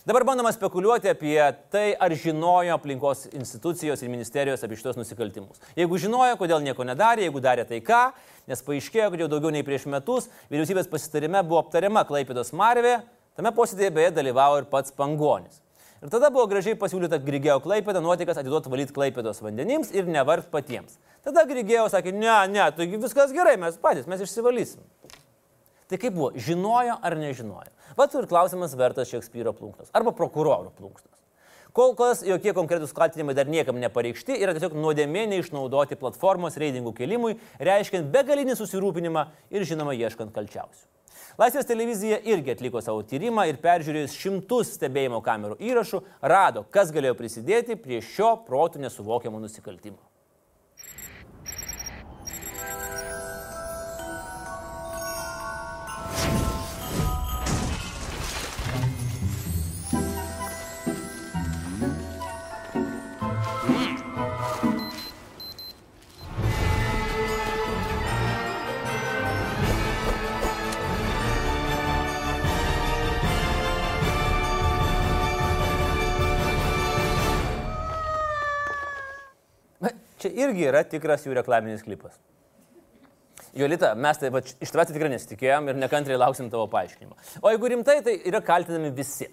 [0.09, 1.37] Dabar bandoma spekuliuoti apie
[1.69, 5.61] tai, ar žinojo aplinkos institucijos ir ministerijos apie šitos nusikaltimus.
[5.77, 7.99] Jeigu žinojo, kodėl nieko nedarė, jeigu darė tai ką,
[8.49, 12.95] nes paaiškėjo, kad jau daugiau nei prieš metus vyriausybės pasitarime buvo aptariama Klaipėdos Marvė,
[13.37, 15.61] tame posėdėje beje dalyvavo ir pats Pangonis.
[16.01, 20.97] Ir tada buvo gražiai pasiūlyta Grigėjo Klaipėda nuotikas atiduoti valyti Klaipėdos vandenims ir nevargt patiems.
[21.21, 24.81] Tada Grigėjo sakė, ne, ne, taigi viskas gerai, mes patys, mes išsivalysim.
[25.89, 27.73] Tai kaip buvo, žinojo ar nežinojo?
[27.97, 31.17] Vat ir klausimas vertas Šekspyro plunksnos arba prokuroro plunksnos.
[31.77, 37.37] Kol kas jokie konkretūs kaltinimai dar niekam nepareikšti, yra tiesiog nuodėmė neišnaudoti platformos reitingų kelimui,
[37.63, 40.87] reiškiant begalinį susirūpinimą ir žinoma ieškant kalčiausių.
[41.39, 46.03] Laisvės televizija irgi atliko savo tyrimą ir peržiūrėjus šimtus stebėjimo kamerų įrašų,
[46.35, 50.08] rado, kas galėjo prisidėti prie šio protų nesuvokiamo nusikaltimo.
[80.39, 82.17] Irgi yra tikras jų reklaminis klipas.
[83.57, 87.17] Jolita, mes taip pat iš tavęs tikrai nesitikėjom ir nekantriai lauksim tavo paaiškinimo.
[87.43, 89.31] O jeigu rimtai, tai yra kaltinami visi.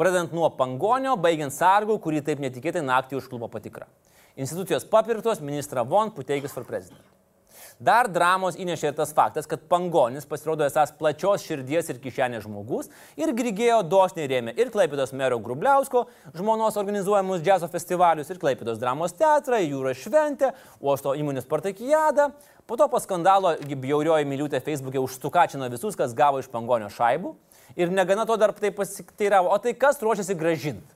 [0.00, 3.86] Pradedant nuo pangonio, baigiant sargų, kurį taip netikėtai naktį užklupo patikra.
[4.40, 7.02] Institucijos papirtos, ministra Von, puteikis for president.
[7.80, 12.90] Dar dramos įnešė ir tas faktas, kad Pangonis pasirodo esas plačios širdies ir kišenės žmogus
[13.20, 16.04] ir Grigėjo dosniai rėmė ir Klaipėdos mero Grubliausko,
[16.36, 22.30] žmonos organizuojamus džiazo festivalius, ir Klaipėdos dramos teatrą, jūros šventę, uosto įmonės partakijadą.
[22.70, 27.34] Po to po skandalo bjaurioji miliutė Facebook'e užstukačino visus, kas gavo iš Pangonio šaibų.
[27.78, 30.94] Ir negana to dar taip pasiteiravo, o tai kas ruošiasi gražinti?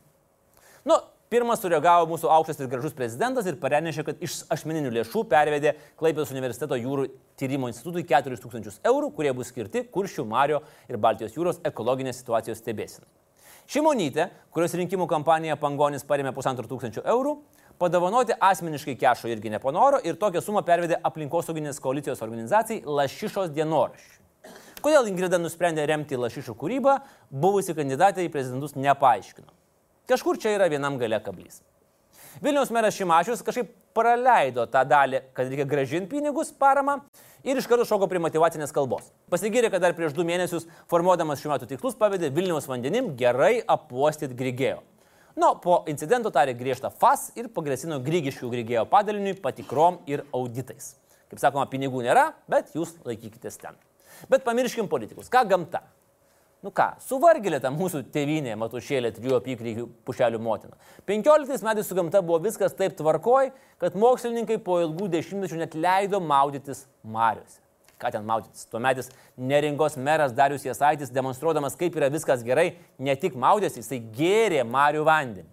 [0.87, 1.01] Nu,
[1.35, 6.31] Pirmas sureagavo mūsų aukštas ir gražus prezidentas ir pareiškė, kad iš asmeninių lėšų pervedė Klaipėdos
[6.31, 7.09] universiteto jūrų
[7.41, 13.09] tyrimo institutui 4000 eurų, kurie bus skirti Kuršių, Mario ir Baltijos jūros ekologinės situacijos stebėsinai.
[13.67, 17.35] Šimonytė, kurios rinkimų kampaniją Pangonis parėmė pusantrų tūkstančių eurų,
[17.83, 24.55] padovanoti asmeniškai kešo irgi nepanoro ir tokią sumą pervedė aplinkosauginės koalicijos organizacijai Lašišos dienoraščiui.
[24.87, 27.01] Kodėl Ingrida nusprendė remti Lašišų kūrybą,
[27.33, 29.64] buvusi kandidatė į prezidentus nepaaiškino.
[30.05, 31.63] Kažkur čia yra vienam gale kablys.
[32.43, 36.99] Vilniaus meras Šimašius kažkaip praleido tą dalį, kad reikia gražinti pinigus paramą
[37.47, 39.07] ir iš karto šoko prie motivacinės kalbos.
[39.33, 44.37] Pasigyrė, kad dar prieš du mėnesius formuodamas šiuo metu tikslus pavedė Vilniaus vandenim gerai apuostyti
[44.37, 44.83] Grigėjo.
[45.41, 50.99] Nu, po incidento tarė griežtą FAS ir pagrasino Grygiškių Grigėjo padaliniui patikrom ir auditais.
[51.33, 53.81] Kaip sakoma, pinigų nėra, bet jūs laikykitės ten.
[54.29, 55.33] Bet pamirškim politikus.
[55.33, 55.81] Ką gamta?
[56.65, 60.79] Nu ką, suvargėlė ta mūsų tėvynė, matušėlė, trijų apykrygių pušelių motina.
[61.05, 63.51] 15 metais su gamta buvo viskas taip tvarkoj,
[63.83, 67.61] kad mokslininkai po ilgų dešimtmečių net leido maudytis mariuose.
[68.01, 68.65] Ką ten maudytis?
[68.73, 74.65] Tuometis neringos meras Darius Jasaitis, demonstruodamas, kaip yra viskas gerai, ne tik maudėsi, jisai gėrė
[74.65, 75.51] marių vandenį.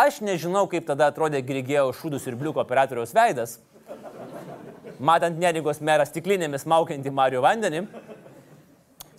[0.00, 3.58] Aš nežinau, kaip tada atrodė Grigėjo šūdus ir bliuko operatoriaus veidas,
[4.96, 7.84] matant neringos merą stiklinėmis maukiantį marių vandenį.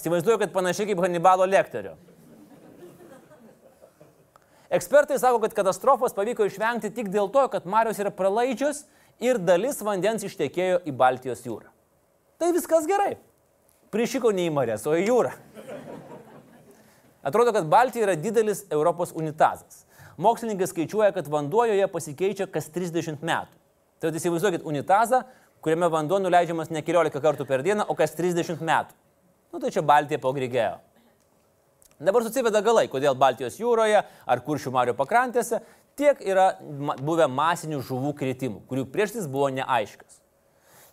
[0.06, 1.96] Įsivaizduoju, kad panašiai kaip Hannibalo lektorio.
[4.70, 8.84] Ekspertai sako, kad katastrofos pavyko išvengti tik dėl to, kad Marijos yra pralaidžios
[9.24, 11.72] ir dalis vandens ištekėjo į Baltijos jūrą.
[12.38, 13.16] Tai viskas gerai.
[13.90, 15.32] Prišiko ne į Marės, o į jūrą.
[17.26, 19.88] Atrodo, kad Baltija yra didelis Europos unitazas.
[20.22, 23.58] Mokslininkai skaičiuoja, kad vanduo joje pasikeičia kas 30 metų.
[24.04, 25.24] Tai įsivaizduokit unitazą,
[25.66, 28.94] kuriame vanduo nuleidžiamas ne keliolika kartų per dieną, o kas 30 metų.
[29.56, 30.82] Nu tai čia Baltija po Grigėjo.
[32.04, 35.62] Dabar susiveda galai, kodėl Baltijos jūroje ar kuršių marių pakrantėse
[35.96, 36.50] tiek yra
[37.00, 40.18] buvę masinių žuvų kritimų, kurių priežastis buvo neaiškios.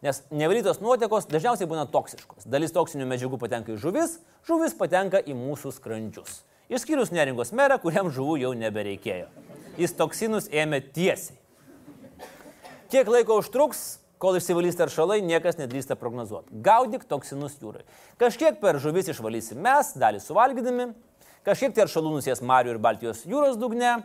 [0.07, 2.47] Nes nevalytos nuotekos dažniausiai būna toksiškos.
[2.47, 4.15] Dalis toksinių medžiagų patenka į žuvis,
[4.47, 6.45] žuvis patenka į mūsų skrandžius.
[6.71, 9.27] Išskyrus neringos merą, kuriam žuvų jau nebereikėjo.
[9.75, 11.35] Jis toksinus ėmė tiesiai.
[12.95, 16.55] Kiek laiko užtruks, Kol išsivalys teršalai, niekas nedrįsta prognozuoti.
[16.63, 17.83] Gaudyk toksinus jūrai.
[18.23, 20.93] Kažkiek per žuvis išvalysim mes, dalį suvalgydami,
[21.43, 23.97] kažkiek teršalų nusies Marijų ir Baltijos jūros dugne.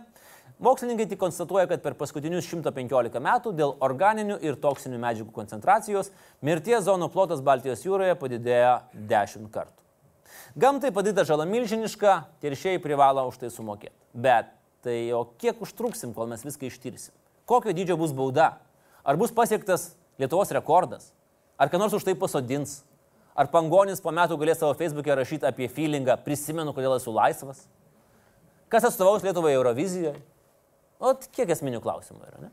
[0.63, 6.09] Mokslininkai tik konstatuoja, kad per paskutinius 115 metų dėl organinių ir toksinių medžiagų koncentracijos
[6.41, 8.71] mirties zonų plotas Baltijos jūroje padidėjo
[9.11, 9.77] 10 kartų.
[10.57, 13.93] Gamtai padaryta žala milžiniška, teršėjai privalo už tai sumokėti.
[14.17, 14.49] Bet
[14.81, 17.13] tai o kiek užtruksim, kol mes viską ištirsim?
[17.45, 18.55] Kokio dydžio bus bauda?
[19.05, 21.11] Ar bus pasiektas Lietuvos rekordas?
[21.57, 22.81] Ar ką nors už tai pasodins?
[23.37, 27.67] Ar Pangonis po metų galės savo Facebook'e rašyti apie feelingą, prisimenu, kodėl esu laisvas?
[28.69, 30.15] Kas atstovaus Lietuvai Eurovizijoje?
[30.97, 32.51] O kiek esminių klausimų yra, ne?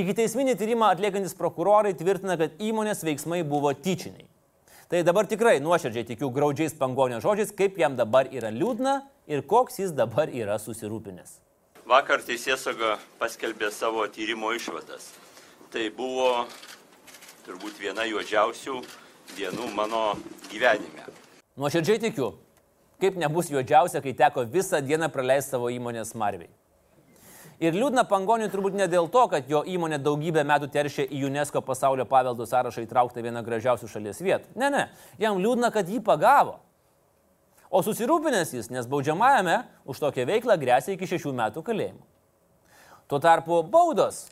[0.00, 4.26] Iki teisminį tyrimą atliekantis prokurorai tvirtina, kad įmonės veiksmai buvo tyčiniai.
[4.90, 8.96] Tai dabar tikrai nuoširdžiai tikiu graudžiais pangonio žodžiais, kaip jam dabar yra liūdna
[9.30, 11.36] ir koks jis dabar yra susirūpinęs.
[11.86, 15.12] Vakar teisėsauga paskelbė savo tyrimo išvadas.
[15.70, 16.48] Tai buvo
[17.46, 18.80] turbūt viena juodžiausių
[19.36, 20.16] dienų mano
[20.50, 21.04] gyvenime.
[21.60, 22.32] Nuoširdžiai tikiu,
[22.98, 26.50] kaip nebus juodžiausia, kai teko visą dieną praleisti savo įmonės marviai.
[27.62, 31.62] Ir liūdna Pangoniui turbūt ne dėl to, kad jo įmonė daugybę metų teršė į UNESCO
[31.62, 34.50] pasaulio paveldų sąrašą įtrauktą vieną gražiausių šalies vietų.
[34.58, 34.82] Ne, ne,
[35.22, 36.56] jam liūdna, kad jį pagavo.
[37.70, 42.02] O susirūpinęs jis, nes baudžiamajame už tokią veiklą grėsia iki šešių metų kalėjimo.
[43.06, 44.24] Tuo tarpu baudos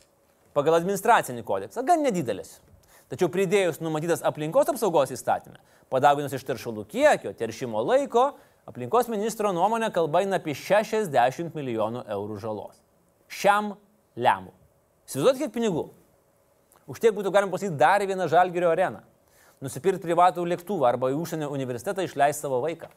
[0.59, 2.59] pagal administracinį kodeksą gan nedidelis.
[3.09, 5.57] Tačiau pridėjus numatytas aplinkos apsaugos įstatymę,
[5.89, 8.35] padauginus iš teršalų kiekio, teršimo laiko,
[8.69, 12.77] aplinkos ministro nuomonė kalba eina apie 60 milijonų eurų žalos.
[13.29, 13.73] Šiam
[14.19, 14.53] lemų.
[15.09, 15.87] Įsivaizduot kiek pinigų.
[16.89, 19.01] Už tiek būtų galima pasakyti dar vieną žalgerio areną.
[19.61, 22.91] Nusipirkti privatų lėktuvą arba į užsienio universitetą išleisti savo vaiką.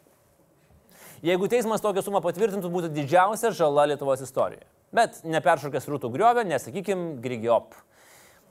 [1.22, 4.66] Jeigu teismas tokią sumą patvirtintų, būtų didžiausia žala Lietuvos istorijoje.
[4.92, 7.76] Bet neperšokęs rūtų griovę, nesakykim, grigiop.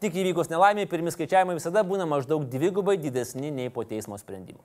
[0.02, 4.64] Tik įvykus nelaimiai, pirmi skaičiavimai visada būna maždaug dvigubai didesni nei po teismo sprendimų.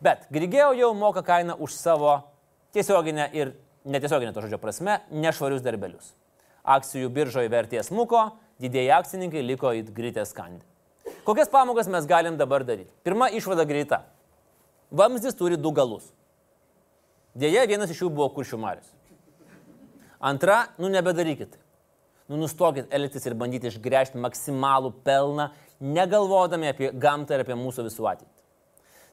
[0.00, 2.12] Bet Grigėjo jau moka kainą už savo
[2.72, 3.50] tiesioginę ir
[3.84, 6.12] netiesioginę to žodžio prasme nešvarius darbelius.
[6.62, 10.62] Akcijų biržoje vertės muko, didėjai akcininkai liko į gritę skandį.
[11.26, 12.92] Kokias pamokas mes galim dabar daryti?
[13.02, 14.04] Pirma išvada greita.
[14.94, 16.06] Vamzdis turi du galus.
[17.38, 18.90] Dėja, vienas iš jų buvo kuršių marius.
[20.18, 21.54] Antra, nu nebedarykit
[22.28, 25.48] nu nustokit elgtis ir bandyti išgręžti maksimalų pelną,
[25.80, 28.34] negalvodami apie gamtą ir apie mūsų visų ateitį.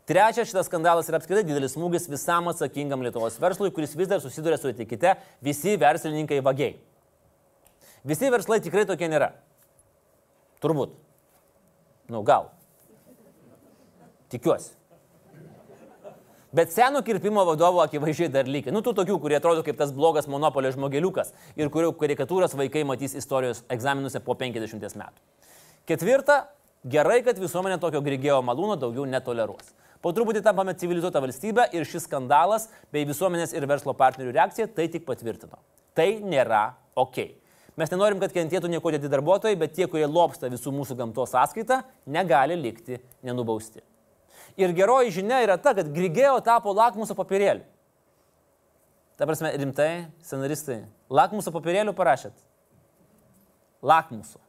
[0.06, 4.60] Trečia, šitas skandalas yra apskritai didelis smūgis visam atsakingam Lietuvos verslui, kuris vis dar susiduria
[4.62, 6.76] su etikete visi verslininkai vagiai.
[8.06, 9.32] Visi verslai tikrai tokie nėra.
[10.62, 10.94] Turbūt.
[12.12, 12.52] Nu, gal.
[14.30, 14.76] Tikiuosi.
[16.56, 18.72] Bet seno kirpimo vadovo akivaizdžiai dar lygiai.
[18.72, 23.18] Nu, tų tokių, kurie atrodo kaip tas blogas monopolio žmogeliukas ir kurių karikatūras vaikai matys
[23.20, 25.26] istorijos egzaminuose po 50 metų.
[25.90, 26.38] Ketvirta,
[26.88, 29.74] gerai, kad visuomenė tokio grigėjo malūno daugiau netoleruos.
[30.00, 34.88] Po truputį tampame civilizuotą valstybę ir šis skandalas bei visuomenės ir verslo partnerių reakcija tai
[34.94, 35.60] tik patvirtino.
[35.98, 37.18] Tai nėra Ok.
[37.76, 41.82] Mes nenorim, kad kentėtų nieko dėti darbuotojai, bet tie, kurie lopsta visų mūsų gamtos sąskaitą,
[42.08, 43.84] negali likti nenubausti.
[44.56, 47.66] Ir geroji žinia yra ta, kad Grigėjo tapo lakmuso papirėliu.
[49.16, 50.82] Ta prasme, rimtai, scenaristai,
[51.12, 52.36] lakmuso papirėlių parašėt?
[53.86, 54.42] Lakmuso.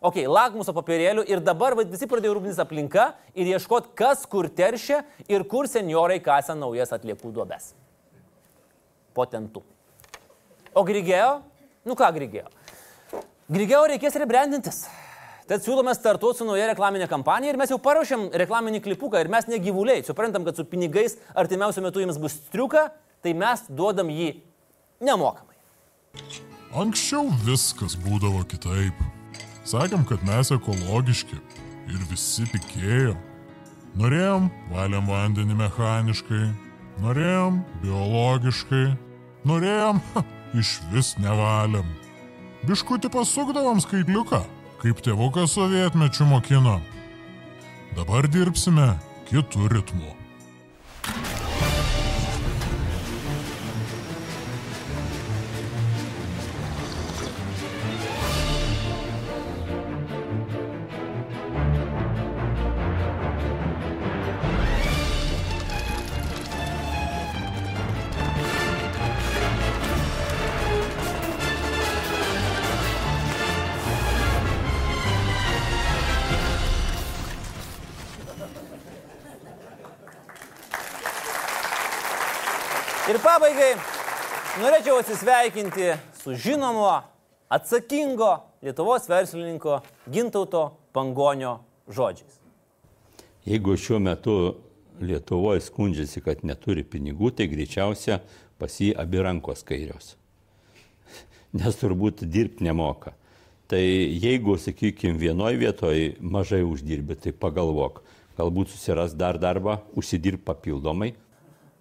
[0.00, 5.02] Ok, lakmuso papirėlių ir dabar va, visi pradėjo rūpintis aplinka ir ieškoti, kas kur teršia
[5.28, 7.74] ir kur seniorai kasa naujas atliekų duobes.
[9.14, 9.62] Potentų.
[10.72, 11.42] O Grigėjo?
[11.84, 12.48] Nu ką Grigėjo?
[13.50, 14.84] Grigėjo reikės rebrandintis.
[15.50, 19.48] Tad siūlome startuoti su nauja reklaminė kampanija ir mes jau paruošėm reklaminį klipuką ir mes
[19.50, 20.04] ne gyvuliai.
[20.06, 22.84] Suprantam, kad su pinigais artimiausiu metu jums bus striuka,
[23.18, 24.28] tai mes duodam jį
[25.02, 25.58] nemokamai.
[26.78, 28.94] Anksčiau viskas būdavo kitaip.
[29.66, 31.40] Sakėm, kad mes ekologiški
[31.90, 33.16] ir visi tikėjo.
[33.98, 36.44] Norėjom, valėm vandenį mechaniškai,
[37.02, 38.84] norėjom biologiškai,
[39.50, 40.24] norėjom, ha,
[40.54, 41.90] iš vis nevalėm.
[42.70, 44.44] Biškutį pasukdavom skaitliuką,
[44.80, 46.78] kaip tėvukas sovietmečių mokino.
[47.96, 48.94] Dabar dirbsime
[49.28, 50.19] kitų ritmų.
[84.70, 85.86] Norėčiau atsisveikinti
[86.20, 87.00] su žinomo,
[87.50, 88.28] atsakingo
[88.62, 91.56] Lietuvos verslininko Gintauto Pangonio
[91.90, 92.36] žodžiais.
[93.48, 94.36] Jeigu šiuo metu
[95.00, 98.20] Lietuvoje skundžiasi, kad neturi pinigų, tai greičiausia
[98.60, 100.12] pas jį abi rankos kairios.
[101.58, 103.16] Nes turbūt dirbti nemoka.
[103.66, 108.04] Tai jeigu, sakykime, vienoje vietoje mažai uždirbi, tai pagalvok,
[108.38, 111.16] galbūt susiras dar darbą, užsidirb papildomai.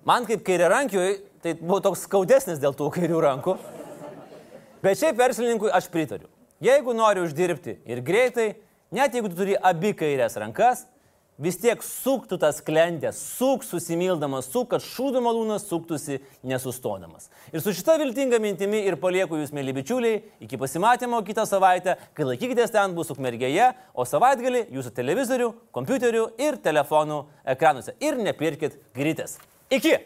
[0.09, 3.55] Man kaip kairė rankiui, tai buvo toks skaudesnis dėl tų kairių rankų.
[4.83, 6.29] Bet šiaip verslininkui aš pritariu.
[6.63, 8.53] Jeigu nori uždirbti ir greitai,
[8.95, 10.85] net jeigu tu turi abi kairės rankas,
[11.39, 17.29] vis tiek suktų tas klentės, suk susimildamas, suk, kad šūdo malūnas suktųsi nesustodamas.
[17.53, 22.27] Ir su šita viltinga mintimi ir palieku jūs, mėly bičiuliai, iki pasimatymo kitą savaitę, kai
[22.27, 27.21] laikykitės ten bus ukmergėje, o savaitgalį jūsų televizorių, kompiuterių ir telefonų
[27.55, 27.95] ekranuose.
[28.03, 29.39] Ir nepirkit grytės.
[29.71, 29.99] Iki!